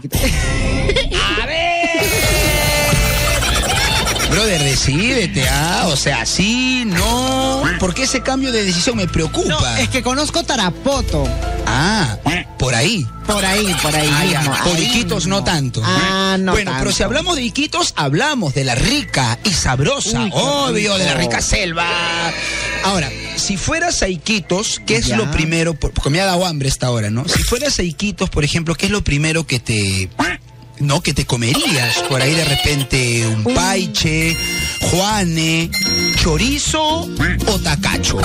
Brother, 4.30 4.62
decídete, 4.62 5.46
ah, 5.48 5.86
o 5.88 5.96
sea, 5.96 6.24
sí, 6.24 6.84
no. 6.86 7.62
¿Por 7.80 7.94
qué 7.94 8.04
ese 8.04 8.20
cambio 8.22 8.52
de 8.52 8.64
decisión 8.64 8.96
me 8.96 9.08
preocupa? 9.08 9.48
No, 9.48 9.76
es 9.76 9.88
que 9.88 10.02
conozco 10.02 10.44
Tarapoto. 10.44 11.24
Ah, 11.66 12.16
por 12.58 12.74
ahí. 12.74 13.04
Por 13.26 13.44
ahí, 13.44 13.74
por 13.82 13.94
ahí. 13.94 14.10
Ah, 14.12 14.24
mismo, 14.40 14.56
por 14.64 14.76
ahí 14.76 14.84
Iquitos 14.84 15.26
no 15.26 15.42
tanto. 15.44 15.82
Ah, 15.84 16.36
no. 16.38 16.52
Bueno, 16.52 16.72
pero 16.78 16.92
si 16.92 17.02
hablamos 17.02 17.36
de 17.36 17.42
Iquitos, 17.42 17.92
hablamos 17.96 18.54
de 18.54 18.64
la 18.64 18.74
rica 18.74 19.38
y 19.44 19.50
sabrosa, 19.52 20.22
Uy, 20.24 20.30
obvio, 20.34 20.98
de 20.98 21.04
la 21.06 21.14
rica 21.14 21.40
selva. 21.40 21.86
Ahora, 22.84 23.10
si 23.36 23.56
fueras 23.56 24.02
a 24.02 24.08
Iquitos, 24.08 24.80
¿qué 24.86 24.96
es 24.96 25.06
Ya. 25.06 25.16
lo 25.16 25.30
primero? 25.30 25.74
por- 25.74 25.92
Porque 25.92 26.10
me 26.10 26.20
ha 26.20 26.24
dado 26.24 26.46
hambre 26.46 26.68
esta 26.68 26.90
hora, 26.90 27.10
¿no? 27.10 27.26
Si 27.28 27.42
fueras 27.42 27.78
a 27.78 27.82
Iquitos, 27.82 28.30
por 28.30 28.44
ejemplo, 28.44 28.74
¿qué 28.74 28.86
es 28.86 28.92
lo 28.92 29.02
primero 29.04 29.46
que 29.46 29.60
te... 29.60 30.08
No, 30.80 31.02
que 31.02 31.12
te 31.12 31.26
comerías 31.26 31.98
por 32.08 32.22
ahí 32.22 32.34
de 32.34 32.44
repente 32.44 33.26
un 33.26 33.44
paiche, 33.54 34.34
juane, 34.80 35.70
chorizo 36.16 36.82
o 37.46 37.58
tacacho. 37.62 38.16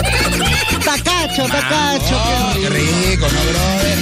Tacacho, 0.84 1.46
tacacho, 1.48 2.16
Oh, 2.18 2.54
qué 2.60 2.70
rico. 2.70 3.28
¿no, 3.32 3.42
brother? 3.44 3.98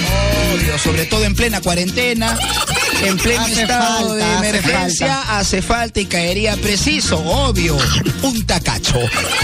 Obvio, 0.54 0.78
sobre 0.78 1.06
todo 1.06 1.24
en 1.24 1.34
plena 1.34 1.60
cuarentena, 1.60 2.38
en 3.02 3.16
pleno 3.18 3.42
Hace 3.42 3.62
estado 3.62 4.08
falta, 4.08 4.14
de 4.14 4.22
hace 4.24 4.48
emergencia, 4.48 5.06
falta. 5.16 5.38
hace 5.38 5.62
falta 5.62 6.00
y 6.00 6.06
caería 6.06 6.56
preciso, 6.56 7.18
obvio, 7.18 7.76
un 8.22 8.46
tacacho. 8.46 8.98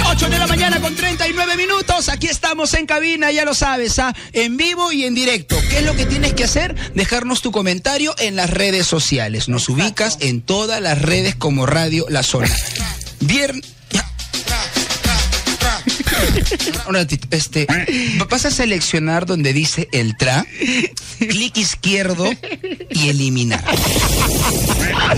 8 0.07 0.29
de 0.29 0.39
la 0.39 0.47
mañana 0.47 0.81
con 0.81 0.95
39 0.95 1.57
minutos, 1.57 2.09
aquí 2.09 2.29
estamos 2.29 2.75
en 2.75 2.87
cabina, 2.87 3.33
ya 3.33 3.45
lo 3.45 3.55
sabes, 3.55 3.99
¿ah? 3.99 4.15
en 4.33 4.57
vivo 4.57 4.93
y 4.93 5.05
en 5.05 5.15
directo. 5.15 5.57
¿Qué 5.69 5.79
es 5.79 5.85
lo 5.85 5.95
que 5.97 6.07
tienes 6.07 6.35
que 6.35 6.45
hacer? 6.45 6.75
Dejarnos 6.95 7.43
tu 7.43 7.51
comentario 7.51 8.15
en 8.19 8.37
las 8.37 8.51
redes 8.51 8.87
sociales. 8.87 9.49
Nos 9.49 9.69
ubicas 9.69 10.19
en 10.21 10.43
todas 10.43 10.81
las 10.81 11.01
redes 11.03 11.35
como 11.35 11.67
Radio 11.67 12.07
La 12.09 12.23
Zona. 12.23 12.55
Viernes... 13.21 13.65
Un 16.89 16.95
ratito, 16.95 17.27
este, 17.31 17.67
vas 18.29 18.45
a 18.45 18.51
seleccionar 18.51 19.27
donde 19.27 19.53
dice 19.53 19.89
el 19.93 20.17
tra, 20.17 20.45
clic 21.19 21.57
izquierdo 21.57 22.31
y 22.91 23.09
eliminar. 23.09 23.63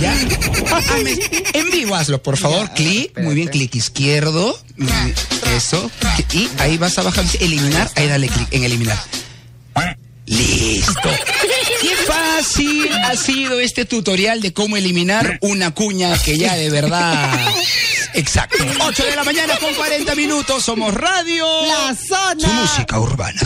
¿Ya? 0.01 0.15
Hazme- 0.71 1.45
En 1.55 1.71
vivo 1.71 1.95
hazlo, 1.95 2.23
por 2.23 2.37
favor. 2.37 2.71
clic, 2.75 3.19
muy 3.19 3.35
bien, 3.35 3.49
clic 3.49 3.75
izquierdo. 3.75 4.59
Eso. 5.57 5.91
Y 6.33 6.49
ahí 6.59 6.77
vas 6.79 6.99
a 6.99 7.03
bajar, 7.03 7.25
eliminar, 7.41 7.91
ahí 7.97 8.07
dale 8.07 8.29
clic 8.29 8.49
en 8.53 8.65
eliminar. 8.65 8.99
Listo. 10.27 11.11
Qué 11.81 11.97
fácil 12.07 12.89
ha 13.05 13.17
sido 13.17 13.61
este 13.61 13.85
tutorial 13.85 14.41
de 14.41 14.53
cómo 14.53 14.77
eliminar 14.77 15.39
una 15.43 15.73
cuña 15.73 16.17
que 16.23 16.39
ya 16.39 16.55
de 16.55 16.71
verdad. 16.71 17.39
Exacto. 18.15 18.65
8 18.81 19.05
de 19.05 19.17
la 19.17 19.25
mañana 19.25 19.57
con 19.59 19.75
40 19.75 20.15
minutos. 20.15 20.63
Somos 20.65 20.95
Radio. 20.95 21.47
La 21.67 21.95
zona. 21.95 22.41
Su 22.41 22.53
música 22.53 22.99
urbana. 22.99 23.41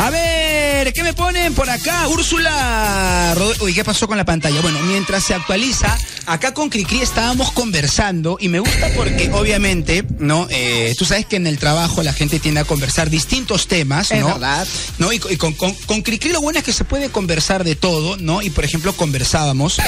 A 0.00 0.10
ver, 0.10 0.92
¿qué 0.92 1.04
me 1.04 1.14
ponen 1.14 1.54
por 1.54 1.70
acá? 1.70 2.08
Úrsula. 2.08 3.34
Uy, 3.60 3.72
¿qué 3.72 3.84
pasó 3.84 4.08
con 4.08 4.16
la 4.16 4.24
pantalla? 4.24 4.60
Bueno, 4.60 4.80
mientras 4.80 5.22
se 5.22 5.34
actualiza, 5.34 5.96
acá 6.26 6.52
con 6.52 6.68
Cricri 6.68 7.00
estábamos 7.00 7.52
conversando 7.52 8.36
y 8.40 8.48
me 8.48 8.58
gusta 8.58 8.88
porque 8.96 9.30
obviamente, 9.32 10.04
¿no? 10.18 10.48
Eh, 10.50 10.94
tú 10.98 11.04
sabes 11.04 11.26
que 11.26 11.36
en 11.36 11.46
el 11.46 11.60
trabajo 11.60 12.02
la 12.02 12.12
gente 12.12 12.40
tiende 12.40 12.60
a 12.60 12.64
conversar 12.64 13.08
distintos 13.08 13.68
temas, 13.68 14.10
Es 14.10 14.20
¿no? 14.20 14.26
verdad. 14.26 14.66
¿No? 14.98 15.12
Y, 15.12 15.20
y 15.30 15.36
con, 15.36 15.52
con, 15.54 15.72
con 15.72 16.02
Cricri 16.02 16.30
lo 16.32 16.40
bueno 16.40 16.58
es 16.58 16.64
que 16.64 16.72
se 16.72 16.84
puede 16.84 17.10
conversar 17.10 17.62
de 17.62 17.76
todo, 17.76 18.16
¿no? 18.16 18.42
Y 18.42 18.50
por 18.50 18.64
ejemplo, 18.64 18.92
conversábamos. 18.94 19.78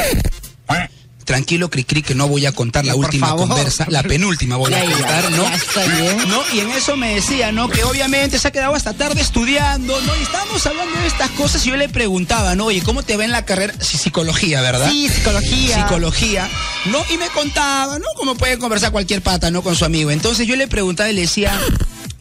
Tranquilo, 1.26 1.68
Cricri, 1.68 2.02
que 2.02 2.14
no 2.14 2.28
voy 2.28 2.46
a 2.46 2.52
contar 2.52 2.84
la 2.86 2.94
Por 2.94 3.04
última 3.06 3.26
favor. 3.28 3.48
conversa, 3.48 3.84
la 3.90 4.02
penúltima 4.04 4.56
voy 4.56 4.72
a 4.72 4.78
Ya, 4.84 4.90
ya, 4.90 4.96
contar, 4.96 5.30
¿no? 5.32 5.42
ya. 5.44 6.24
¿no? 6.28 6.42
Y 6.54 6.60
en 6.60 6.70
eso 6.70 6.96
me 6.96 7.16
decía, 7.16 7.50
¿no? 7.50 7.68
Que 7.68 7.82
obviamente 7.82 8.38
se 8.38 8.46
ha 8.46 8.52
quedado 8.52 8.74
hasta 8.76 8.94
tarde 8.94 9.20
estudiando, 9.22 10.00
¿no? 10.02 10.16
Y 10.16 10.22
estábamos 10.22 10.64
hablando 10.64 10.98
de 11.00 11.06
estas 11.08 11.30
cosas 11.32 11.66
y 11.66 11.70
yo 11.70 11.76
le 11.76 11.88
preguntaba, 11.88 12.54
¿no? 12.54 12.66
Oye, 12.66 12.80
¿cómo 12.80 13.02
te 13.02 13.16
va 13.16 13.24
en 13.24 13.32
la 13.32 13.44
carrera? 13.44 13.74
Sí, 13.80 13.98
psicología, 13.98 14.60
¿verdad? 14.62 14.88
Sí, 14.88 15.08
psicología. 15.08 15.82
Psicología, 15.82 16.48
¿no? 16.86 17.04
Y 17.12 17.18
me 17.18 17.26
contaba, 17.30 17.98
¿no? 17.98 18.06
Como 18.16 18.36
puede 18.36 18.56
conversar 18.58 18.92
cualquier 18.92 19.20
pata, 19.20 19.50
¿no? 19.50 19.62
Con 19.62 19.74
su 19.74 19.84
amigo. 19.84 20.12
Entonces 20.12 20.46
yo 20.46 20.54
le 20.54 20.68
preguntaba 20.68 21.10
y 21.10 21.14
le 21.14 21.22
decía, 21.22 21.58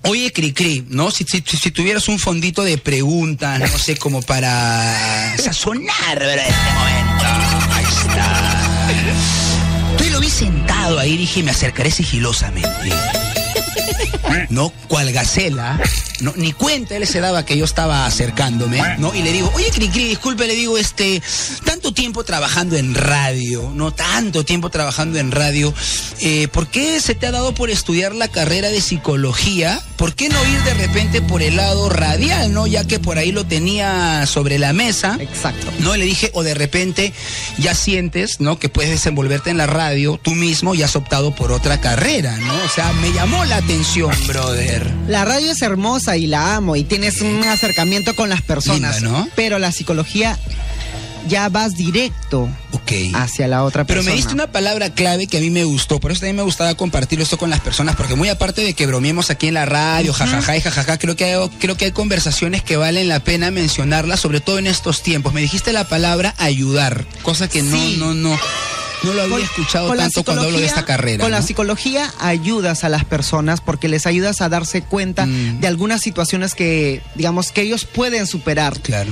oye, 0.01 0.33
Cricri, 0.33 0.83
¿no? 0.89 1.11
Si, 1.11 1.25
si, 1.25 1.43
si 1.45 1.69
tuvieras 1.69 2.07
un 2.07 2.17
fondito 2.17 2.63
de 2.63 2.79
preguntas, 2.79 3.59
no 3.59 3.77
sé, 3.77 3.97
como 3.97 4.23
para 4.23 5.35
sazonar, 5.37 6.17
¿verdad? 6.17 6.47
Este 6.47 6.71
momento. 6.73 7.25
Ahí 7.71 7.83
está. 7.85 8.44
Sentado 10.35 10.99
ahí, 10.99 11.15
dije, 11.15 11.43
me 11.43 11.51
acercaré 11.51 11.89
sigilosamente. 11.89 12.91
¿No? 14.49 14.71
Cual 14.87 15.11
gacela, 15.11 15.79
¿no? 16.21 16.33
Ni 16.35 16.53
cuenta 16.53 16.95
él 16.95 17.07
se 17.07 17.19
daba 17.19 17.45
que 17.45 17.57
yo 17.57 17.65
estaba 17.65 18.05
acercándome, 18.05 18.81
¿no? 18.97 19.13
Y 19.13 19.21
le 19.21 19.31
digo, 19.31 19.51
oye, 19.55 19.69
Cricri, 19.71 20.05
disculpe, 20.05 20.47
le 20.47 20.55
digo, 20.55 20.77
este, 20.77 21.21
tanto 21.63 21.93
tiempo 21.93 22.23
trabajando 22.23 22.77
en 22.77 22.95
radio, 22.95 23.71
¿no? 23.73 23.91
Tanto 23.91 24.43
tiempo 24.45 24.69
trabajando 24.69 25.19
en 25.19 25.31
radio, 25.31 25.73
eh, 26.19 26.47
¿por 26.49 26.67
qué 26.67 26.99
se 26.99 27.15
te 27.15 27.27
ha 27.27 27.31
dado 27.31 27.53
por 27.53 27.69
estudiar 27.69 28.15
la 28.15 28.27
carrera 28.27 28.69
de 28.69 28.81
psicología? 28.81 29.81
¿Por 29.97 30.13
qué 30.13 30.29
no 30.29 30.45
ir 30.45 30.61
de 30.63 30.73
repente 30.73 31.21
por 31.21 31.41
el 31.41 31.55
lado 31.55 31.89
radial, 31.89 32.53
¿no? 32.53 32.67
Ya 32.67 32.85
que 32.85 32.99
por 32.99 33.17
ahí 33.17 33.31
lo 33.31 33.45
tenía 33.45 34.25
sobre 34.25 34.59
la 34.59 34.73
mesa. 34.73 35.17
Exacto. 35.19 35.67
No, 35.79 35.95
le 35.95 36.05
dije, 36.05 36.31
o 36.33 36.43
de 36.43 36.53
repente 36.53 37.13
ya 37.57 37.73
sientes, 37.75 38.39
¿no? 38.39 38.59
Que 38.59 38.69
puedes 38.69 38.91
desenvolverte 38.91 39.49
en 39.49 39.57
la 39.57 39.67
radio 39.67 40.19
tú 40.21 40.31
mismo 40.31 40.75
y 40.75 40.83
has 40.83 40.95
optado 40.95 41.33
por 41.33 41.51
otra 41.51 41.79
carrera, 41.81 42.37
¿no? 42.37 42.53
O 42.63 42.69
sea, 42.69 42.91
me 42.93 43.11
llamó 43.13 43.45
la 43.45 43.57
atención, 43.57 43.84
brother. 44.27 44.91
La 45.07 45.25
radio 45.25 45.51
es 45.51 45.61
hermosa 45.61 46.17
y 46.17 46.25
la 46.27 46.55
amo 46.55 46.75
y 46.75 46.83
tienes 46.83 47.21
un 47.21 47.43
acercamiento 47.43 48.15
con 48.15 48.29
las 48.29 48.41
personas. 48.41 49.01
Linda, 49.01 49.19
¿no? 49.19 49.29
Pero 49.35 49.59
la 49.59 49.71
psicología 49.71 50.39
ya 51.27 51.49
vas 51.49 51.73
directo 51.75 52.49
Ok. 52.71 52.91
hacia 53.13 53.47
la 53.47 53.63
otra 53.63 53.83
Pero 53.85 53.99
persona. 53.99 54.11
me 54.11 54.17
diste 54.17 54.33
una 54.33 54.51
palabra 54.51 54.89
clave 54.91 55.27
que 55.27 55.37
a 55.37 55.41
mí 55.41 55.49
me 55.49 55.63
gustó, 55.63 55.99
por 55.99 56.11
eso 56.11 56.21
también 56.21 56.35
me 56.37 56.41
gustaba 56.43 56.75
compartir 56.75 57.21
esto 57.21 57.37
con 57.37 57.49
las 57.49 57.59
personas, 57.61 57.95
porque 57.95 58.15
muy 58.15 58.29
aparte 58.29 58.61
de 58.63 58.73
que 58.73 58.85
bromeemos 58.87 59.29
aquí 59.29 59.47
en 59.47 59.53
la 59.55 59.65
radio, 59.65 60.13
jajaja 60.13 60.57
y 60.57 60.61
jajaja, 60.61 60.97
creo 60.97 61.15
que 61.15 61.25
hay, 61.25 61.49
creo 61.59 61.77
que 61.77 61.85
hay 61.85 61.91
conversaciones 61.91 62.63
que 62.63 62.77
valen 62.77 63.07
la 63.07 63.19
pena 63.21 63.49
mencionarlas, 63.51 64.19
sobre 64.19 64.39
todo 64.41 64.57
en 64.59 64.67
estos 64.67 65.01
tiempos. 65.03 65.33
Me 65.33 65.41
dijiste 65.41 65.73
la 65.73 65.87
palabra 65.87 66.33
ayudar, 66.37 67.05
cosa 67.21 67.47
que 67.47 67.61
Sí. 67.61 67.97
no, 67.99 68.13
no, 68.13 68.31
no 68.31 68.39
lo 69.03 69.21
había 69.21 69.45
escuchado 69.45 69.87
con 69.87 69.97
tanto 69.97 70.23
cuando 70.23 70.43
hablo 70.43 70.59
de 70.59 70.65
esta 70.65 70.85
carrera. 70.85 71.21
Con 71.23 71.31
la 71.31 71.41
¿no? 71.41 71.45
psicología 71.45 72.11
ayudas 72.19 72.83
a 72.83 72.89
las 72.89 73.05
personas 73.05 73.61
porque 73.61 73.87
les 73.87 74.05
ayudas 74.05 74.41
a 74.41 74.49
darse 74.49 74.81
cuenta 74.81 75.25
Mm. 75.25 75.59
de 75.61 75.67
algunas 75.67 76.01
situaciones 76.01 76.55
que, 76.55 77.01
digamos, 77.15 77.51
que 77.51 77.61
ellos 77.61 77.85
pueden 77.85 78.27
superar. 78.27 78.79
Claro. 78.81 79.11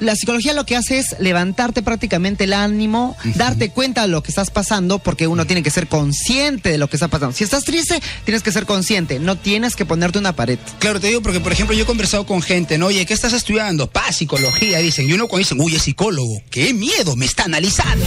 La 0.00 0.14
psicología 0.14 0.52
lo 0.52 0.66
que 0.66 0.76
hace 0.76 0.98
es 0.98 1.16
levantarte 1.18 1.82
prácticamente 1.82 2.44
el 2.44 2.52
ánimo, 2.52 3.16
darte 3.34 3.70
cuenta 3.70 4.02
de 4.02 4.08
lo 4.08 4.22
que 4.22 4.30
estás 4.30 4.50
pasando, 4.50 4.98
porque 4.98 5.26
uno 5.26 5.46
tiene 5.46 5.62
que 5.62 5.70
ser 5.70 5.88
consciente 5.88 6.70
de 6.70 6.78
lo 6.78 6.88
que 6.88 6.96
está 6.96 7.08
pasando. 7.08 7.34
Si 7.34 7.44
estás 7.44 7.64
triste, 7.64 8.00
tienes 8.24 8.42
que 8.42 8.52
ser 8.52 8.66
consciente, 8.66 9.18
no 9.18 9.36
tienes 9.36 9.74
que 9.74 9.86
ponerte 9.86 10.18
una 10.18 10.34
pared. 10.34 10.58
Claro, 10.78 11.00
te 11.00 11.08
digo 11.08 11.22
porque, 11.22 11.40
por 11.40 11.52
ejemplo, 11.52 11.74
yo 11.74 11.84
he 11.84 11.86
conversado 11.86 12.26
con 12.26 12.42
gente, 12.42 12.76
¿no? 12.78 12.86
Oye, 12.86 13.06
¿qué 13.06 13.14
estás 13.14 13.32
estudiando? 13.32 13.90
Pa, 13.90 14.12
psicología, 14.12 14.78
dicen. 14.78 15.08
Y 15.08 15.14
uno 15.14 15.28
cuando 15.28 15.40
dicen, 15.40 15.60
uy, 15.60 15.74
es 15.74 15.82
psicólogo. 15.82 16.42
¡Qué 16.50 16.74
miedo! 16.74 17.16
Me 17.16 17.24
está 17.24 17.44
analizando. 17.44 18.06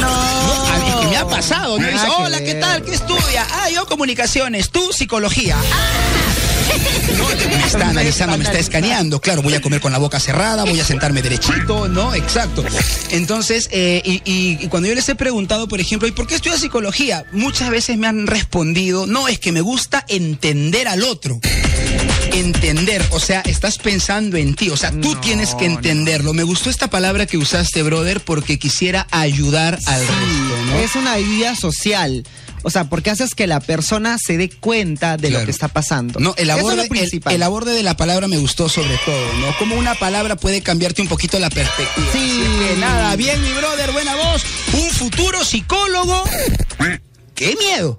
No. 0.00 0.08
a 0.08 0.78
mí 0.78 1.02
que 1.02 1.08
me 1.08 1.16
ha 1.16 1.26
pasado, 1.26 1.78
¿no? 1.78 1.86
Dice, 1.86 2.06
hola, 2.18 2.42
¿qué 2.42 2.54
tal? 2.54 2.82
¿Qué 2.82 2.94
estudia? 2.94 3.46
Ah, 3.50 3.68
yo 3.70 3.86
comunicaciones. 3.86 4.70
¿Tú 4.70 4.92
psicología? 4.92 5.56
Ah. 5.58 6.29
Me 7.48 7.66
está 7.66 7.88
analizando, 7.88 8.36
me 8.38 8.44
está 8.44 8.58
escaneando. 8.58 9.20
Claro, 9.20 9.42
voy 9.42 9.54
a 9.54 9.60
comer 9.60 9.80
con 9.80 9.92
la 9.92 9.98
boca 9.98 10.20
cerrada, 10.20 10.64
voy 10.64 10.78
a 10.80 10.84
sentarme 10.84 11.22
derechito, 11.22 11.88
¿no? 11.88 12.14
Exacto. 12.14 12.64
Entonces, 13.10 13.68
eh, 13.72 14.02
y, 14.04 14.22
y- 14.24 14.58
y 14.60 14.68
cuando 14.68 14.88
yo 14.88 14.94
les 14.94 15.08
he 15.08 15.14
preguntado, 15.14 15.68
por 15.68 15.80
ejemplo, 15.80 16.06
¿y 16.08 16.12
por 16.12 16.26
qué 16.26 16.34
estudias 16.36 16.60
psicología? 16.60 17.24
Muchas 17.32 17.70
veces 17.70 17.96
me 17.98 18.06
han 18.06 18.26
respondido, 18.26 19.06
no, 19.06 19.28
es 19.28 19.38
que 19.38 19.52
me 19.52 19.60
gusta 19.60 20.04
entender 20.08 20.88
al 20.88 21.02
otro. 21.04 21.40
Entender, 22.32 23.04
o 23.10 23.18
sea, 23.20 23.40
estás 23.40 23.78
pensando 23.78 24.36
en 24.36 24.54
ti, 24.54 24.70
o 24.70 24.76
sea, 24.76 24.92
tú 24.92 25.14
tienes 25.16 25.54
que 25.56 25.66
entenderlo. 25.66 26.32
Me 26.32 26.44
gustó 26.44 26.70
esta 26.70 26.88
palabra 26.88 27.26
que 27.26 27.36
usaste, 27.36 27.82
brother, 27.82 28.20
porque 28.20 28.58
quisiera 28.58 29.06
ayudar 29.10 29.78
al 29.86 30.00
resto, 30.00 30.56
¿no? 30.66 30.78
Es 30.78 30.94
una 30.94 31.12
ayuda 31.14 31.56
social. 31.56 32.24
O 32.62 32.70
sea, 32.70 32.84
porque 32.84 33.10
haces 33.10 33.34
que 33.34 33.46
la 33.46 33.60
persona 33.60 34.16
se 34.18 34.36
dé 34.36 34.50
cuenta 34.50 35.16
de 35.16 35.30
lo 35.30 35.44
que 35.44 35.50
está 35.50 35.68
pasando. 35.68 36.20
No, 36.20 36.34
el 36.36 36.48
Eso 36.50 36.56
es 36.56 36.60
aborde, 36.60 36.76
lo 36.76 36.82
el, 36.82 36.88
principal. 36.88 37.34
el 37.34 37.42
aborde 37.42 37.72
de 37.72 37.82
la 37.82 37.96
palabra 37.96 38.28
me 38.28 38.38
gustó 38.38 38.68
sobre 38.68 38.96
todo, 39.04 39.32
¿no? 39.40 39.56
Como 39.58 39.76
una 39.76 39.94
palabra 39.94 40.36
puede 40.36 40.62
cambiarte 40.62 41.02
un 41.02 41.08
poquito 41.08 41.38
la 41.38 41.50
perspectiva. 41.50 42.06
Sí. 42.12 42.42
Así 42.42 42.68
que 42.68 42.76
nada, 42.80 43.16
bien, 43.16 43.40
mi 43.42 43.52
brother, 43.52 43.92
buena 43.92 44.14
voz. 44.16 44.42
Un 44.74 44.90
futuro 44.90 45.44
psicólogo. 45.44 46.22
¡Qué 47.34 47.56
miedo! 47.58 47.96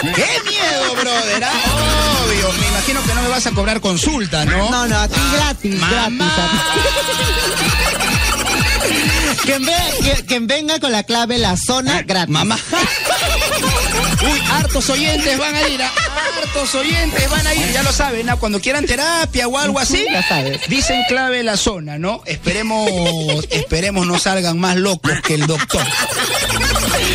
¡Qué 0.00 0.26
miedo, 0.48 0.94
brother! 1.00 1.44
ah! 1.44 2.24
Obvio, 2.26 2.52
me 2.60 2.66
imagino 2.68 3.02
que 3.04 3.14
no 3.14 3.22
me 3.22 3.28
vas 3.28 3.46
a 3.46 3.50
cobrar 3.52 3.80
consulta, 3.80 4.44
¿no? 4.44 4.70
No, 4.70 4.88
no, 4.88 4.98
aquí 4.98 5.20
gratis, 5.32 5.78
mamá. 5.78 6.08
gratis. 6.08 6.28
Quien, 9.48 9.64
ve- 9.64 9.72
que- 10.02 10.24
quien 10.26 10.46
venga 10.46 10.78
con 10.78 10.92
la 10.92 11.02
clave 11.04 11.38
la 11.38 11.56
zona 11.56 12.02
gratis. 12.02 12.28
Mamá. 12.28 12.58
Uy, 14.30 14.40
hartos 14.50 14.90
oyentes 14.90 15.38
van 15.38 15.54
a 15.54 15.68
ir, 15.68 15.80
ah, 15.82 15.90
hartos 16.42 16.74
oyentes 16.74 17.30
van 17.30 17.46
a 17.46 17.54
ir, 17.54 17.72
ya 17.72 17.82
lo 17.82 17.90
saben, 17.92 18.28
¿ah? 18.28 18.36
cuando 18.36 18.60
quieran 18.60 18.84
terapia 18.84 19.48
o 19.48 19.56
algo 19.56 19.78
así, 19.78 20.04
Ya 20.12 20.22
sabes. 20.26 20.60
dicen 20.68 21.02
clave 21.08 21.42
la 21.44 21.56
zona, 21.56 21.98
¿no? 21.98 22.20
Esperemos, 22.26 22.90
esperemos 23.50 24.06
no 24.06 24.18
salgan 24.18 24.58
más 24.58 24.76
locos 24.76 25.12
que 25.22 25.34
el 25.34 25.46
doctor. 25.46 25.80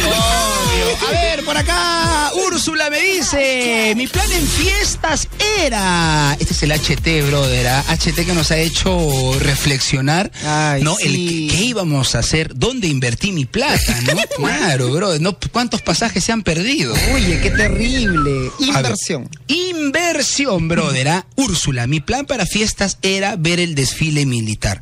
Obvio. 0.06 0.63
A 1.08 1.12
ver, 1.12 1.44
por 1.46 1.58
acá, 1.58 2.32
Úrsula 2.48 2.90
me 2.90 3.00
dice, 3.00 3.94
mi 3.96 4.08
plan 4.08 4.32
en 4.32 4.48
fiestas 4.48 5.28
era, 5.62 6.36
este 6.40 6.54
es 6.54 6.64
el 6.64 6.72
HT, 6.72 7.28
brother, 7.28 7.68
¿ah? 7.68 7.84
HT 7.90 8.26
que 8.26 8.34
nos 8.34 8.52
ha 8.52 8.58
hecho 8.58 9.38
reflexionar, 9.40 10.32
Ay, 10.46 10.82
¿no? 10.82 10.98
El 11.00 11.12
sí. 11.12 11.48
que- 11.50 11.56
qué 11.58 11.64
íbamos 11.66 12.16
a 12.16 12.20
hacer, 12.20 12.54
dónde 12.56 12.88
invertí 12.88 13.32
mi 13.32 13.46
plata, 13.46 14.00
¿no? 14.02 14.14
Claro, 14.38 14.90
brother, 14.92 15.22
¿no? 15.22 15.38
¿cuántos 15.52 15.82
pasajes 15.82 16.24
se 16.24 16.32
han 16.32 16.42
perdido? 16.44 16.94
Oye, 17.14 17.40
qué 17.42 17.52
terrible. 17.52 18.32
Ver, 18.60 18.70
Inversión. 18.70 19.30
Inversión, 19.48 20.68
brother. 20.68 21.08
¿ah? 21.10 21.26
Úrsula, 21.36 21.86
mi 21.88 22.00
plan 22.00 22.26
para 22.26 22.46
fiestas 22.46 22.98
era 23.02 23.36
ver 23.36 23.60
el 23.60 23.76
desfile 23.76 24.26
militar. 24.26 24.80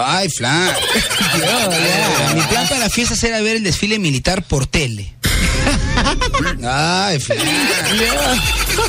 Ay, 0.00 0.28
Flan. 0.30 0.70
Mi 2.34 2.40
plan 2.42 2.68
para 2.68 2.88
fiestas 2.88 3.22
era 3.24 3.40
ver 3.40 3.56
el 3.56 3.64
desfile 3.64 3.98
militar 3.98 4.44
por 4.44 4.66
tele. 4.66 5.12
Ay, 6.64 7.18
Flan. 7.18 7.38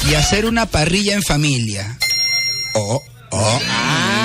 Y 0.08 0.14
hacer 0.14 0.46
una 0.46 0.68
parrilla 0.68 1.16
en 1.16 1.24
familia. 1.24 1.98
Oh, 2.76 3.04
oh. 3.32 3.60
Ah, 3.68 4.19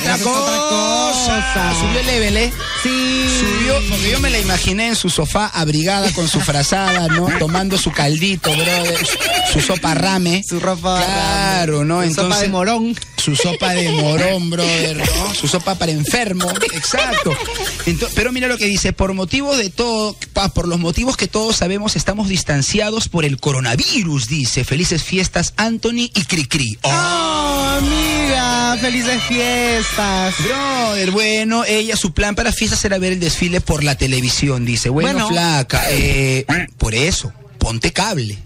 otra 0.00 0.18
cosa. 0.18 0.68
cosa. 0.68 1.74
Subió 1.80 2.00
el 2.00 2.06
level, 2.06 2.36
¿eh? 2.36 2.52
Sí. 2.82 3.26
Subió, 3.40 3.74
porque 3.88 4.10
yo 4.10 4.20
me 4.20 4.30
la 4.30 4.38
imaginé 4.38 4.88
en 4.88 4.96
su 4.96 5.10
sofá 5.10 5.46
abrigada 5.46 6.12
con 6.12 6.28
su 6.28 6.40
frazada, 6.40 7.08
¿no? 7.08 7.28
Tomando 7.38 7.78
su 7.78 7.92
caldito, 7.92 8.50
brother, 8.52 8.98
su, 9.06 9.60
su 9.60 9.66
sopa 9.66 9.94
rame. 9.94 10.42
Su 10.48 10.60
ropa. 10.60 11.02
Claro, 11.04 11.84
¿no? 11.84 12.02
Su 12.02 12.08
Entonces, 12.08 12.34
sopa 12.34 12.42
de 12.42 12.48
morón. 12.48 12.96
Su 13.16 13.36
sopa 13.36 13.74
de 13.74 13.90
morón, 13.92 14.50
brother, 14.50 14.96
¿no? 14.96 15.34
Su 15.34 15.46
sopa 15.46 15.74
para 15.74 15.92
enfermo, 15.92 16.50
exacto. 16.72 17.36
Pero 18.14 18.32
mira 18.32 18.48
lo 18.48 18.56
que 18.56 18.64
dice, 18.66 18.92
por 18.92 19.12
motivos 19.12 19.58
de 19.58 19.68
todo, 19.70 20.16
pa, 20.32 20.48
por 20.48 20.66
los 20.66 20.78
motivos 20.78 21.16
que 21.16 21.28
todos 21.28 21.56
sabemos, 21.56 21.96
estamos 21.96 22.28
distanciados 22.28 23.08
por 23.08 23.24
el 23.24 23.38
coronavirus, 23.38 24.28
dice. 24.28 24.64
Felices 24.64 25.02
fiestas, 25.02 25.52
Anthony 25.56 26.10
y 26.14 26.24
Cricri. 26.24 26.78
Oh, 26.82 26.90
Oh, 26.92 27.78
felices 28.78 29.22
fiestas. 29.24 30.34
Brother, 30.42 31.10
bueno, 31.10 31.64
ella, 31.64 31.96
su 31.96 32.12
plan 32.12 32.34
para 32.34 32.52
fiestas 32.52 32.84
era 32.84 32.98
ver 32.98 33.12
el 33.14 33.20
desfile 33.20 33.60
por 33.60 33.82
la 33.82 33.94
televisión, 33.96 34.64
dice. 34.64 34.88
Bueno, 34.88 35.10
Bueno. 35.12 35.28
flaca, 35.28 35.82
eh, 35.90 36.44
por 36.78 36.94
eso, 36.94 37.32
ponte 37.58 37.92
cable. 37.92 38.38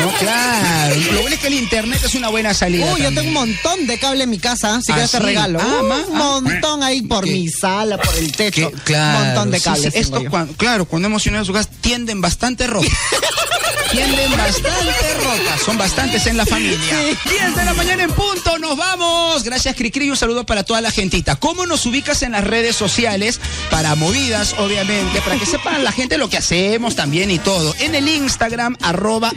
No, 0.00 0.12
claro. 0.18 0.96
Lo 1.12 1.20
bueno 1.20 1.34
es 1.34 1.40
que 1.40 1.46
el 1.48 1.54
internet 1.54 2.00
es 2.04 2.14
una 2.14 2.28
buena 2.28 2.54
salida. 2.54 2.92
Uy, 2.92 3.02
yo 3.02 3.08
tengo 3.08 3.28
un 3.28 3.32
montón 3.32 3.86
de 3.86 3.98
cable 3.98 4.24
en 4.24 4.30
mi 4.30 4.38
casa, 4.38 4.80
si 4.82 4.92
¿Ah, 4.92 4.94
quieres 4.96 5.10
te 5.10 5.18
sí? 5.18 5.22
regalo. 5.24 5.58
Ah, 5.60 5.80
un 5.82 5.92
ah. 5.92 6.04
montón 6.10 6.82
ahí 6.82 7.02
por 7.02 7.24
¿Qué? 7.24 7.32
mi 7.32 7.48
sala, 7.48 7.98
por 7.98 8.14
el 8.16 8.32
techo. 8.32 8.70
Que, 8.70 8.76
claro, 8.78 9.18
un 9.18 9.24
montón 9.26 9.50
de 9.50 9.60
cables. 9.60 9.92
sí, 9.92 10.00
esto 10.00 10.22
claro, 10.56 10.84
cuando 10.84 11.06
hemos 11.06 11.26
a 11.26 11.44
su 11.44 11.52
casa 11.52 11.68
tienden 11.80 12.20
bastante 12.20 12.66
rotas. 12.66 12.90
tienden 13.94 14.30
bastante 14.36 15.14
rotas. 15.22 15.60
Son 15.64 15.78
bastantes 15.78 16.26
en 16.26 16.36
la 16.36 16.44
familia. 16.44 16.94
10 17.28 17.56
de 17.56 17.64
la 17.64 17.74
mañana 17.74 18.02
en 18.02 18.10
punto, 18.10 18.58
nos 18.58 18.76
vamos. 18.76 19.42
Gracias, 19.44 19.76
Cricri. 19.76 20.10
Un 20.10 20.16
saludo 20.16 20.44
para 20.44 20.64
toda 20.64 20.80
la 20.80 20.90
gentita. 20.90 21.36
¿Cómo 21.36 21.66
nos 21.66 21.86
ubicas 21.86 22.22
en 22.22 22.32
las 22.32 22.44
redes 22.44 22.76
sociales? 22.76 23.40
Para 23.70 23.94
movidas, 23.94 24.54
obviamente, 24.58 25.20
para 25.20 25.38
que 25.38 25.46
sepan 25.46 25.84
la 25.84 25.92
gente 25.92 26.18
lo 26.18 26.28
que 26.28 26.38
hacemos 26.38 26.96
también 26.96 27.30
y 27.30 27.38
todo. 27.38 27.74
En 27.78 27.94
el 27.94 28.08
Instagram, 28.08 28.76
arroba 28.82 29.32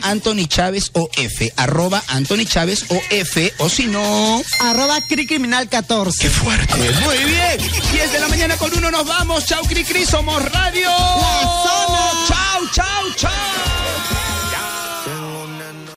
Anthony 0.47 0.55
Chávez 0.55 0.91
OF. 0.93 1.53
Arroba 1.57 2.03
Anthony 2.07 2.45
Chávez 2.45 2.85
OF. 2.89 3.53
O 3.59 3.69
si 3.69 3.87
no. 3.87 4.41
Arroba 4.61 4.99
Criminal 5.01 5.67
14. 5.67 6.19
¡Qué 6.21 6.29
fuerte! 6.29 6.75
Muy 7.03 7.17
bien. 7.17 7.57
10 7.91 8.13
de 8.13 8.19
la 8.19 8.27
mañana 8.27 8.57
con 8.57 8.75
uno 8.77 8.89
nos 8.89 9.05
vamos. 9.05 9.45
Chau, 9.45 9.63
Cri 9.65 9.83
Cri. 9.83 10.05
Somos 10.05 10.41
Radio. 10.51 10.89
La 10.89 11.41
Zona. 11.41 12.25
Chau, 12.27 12.69
chau, 12.71 13.13
chau. 13.15 14.06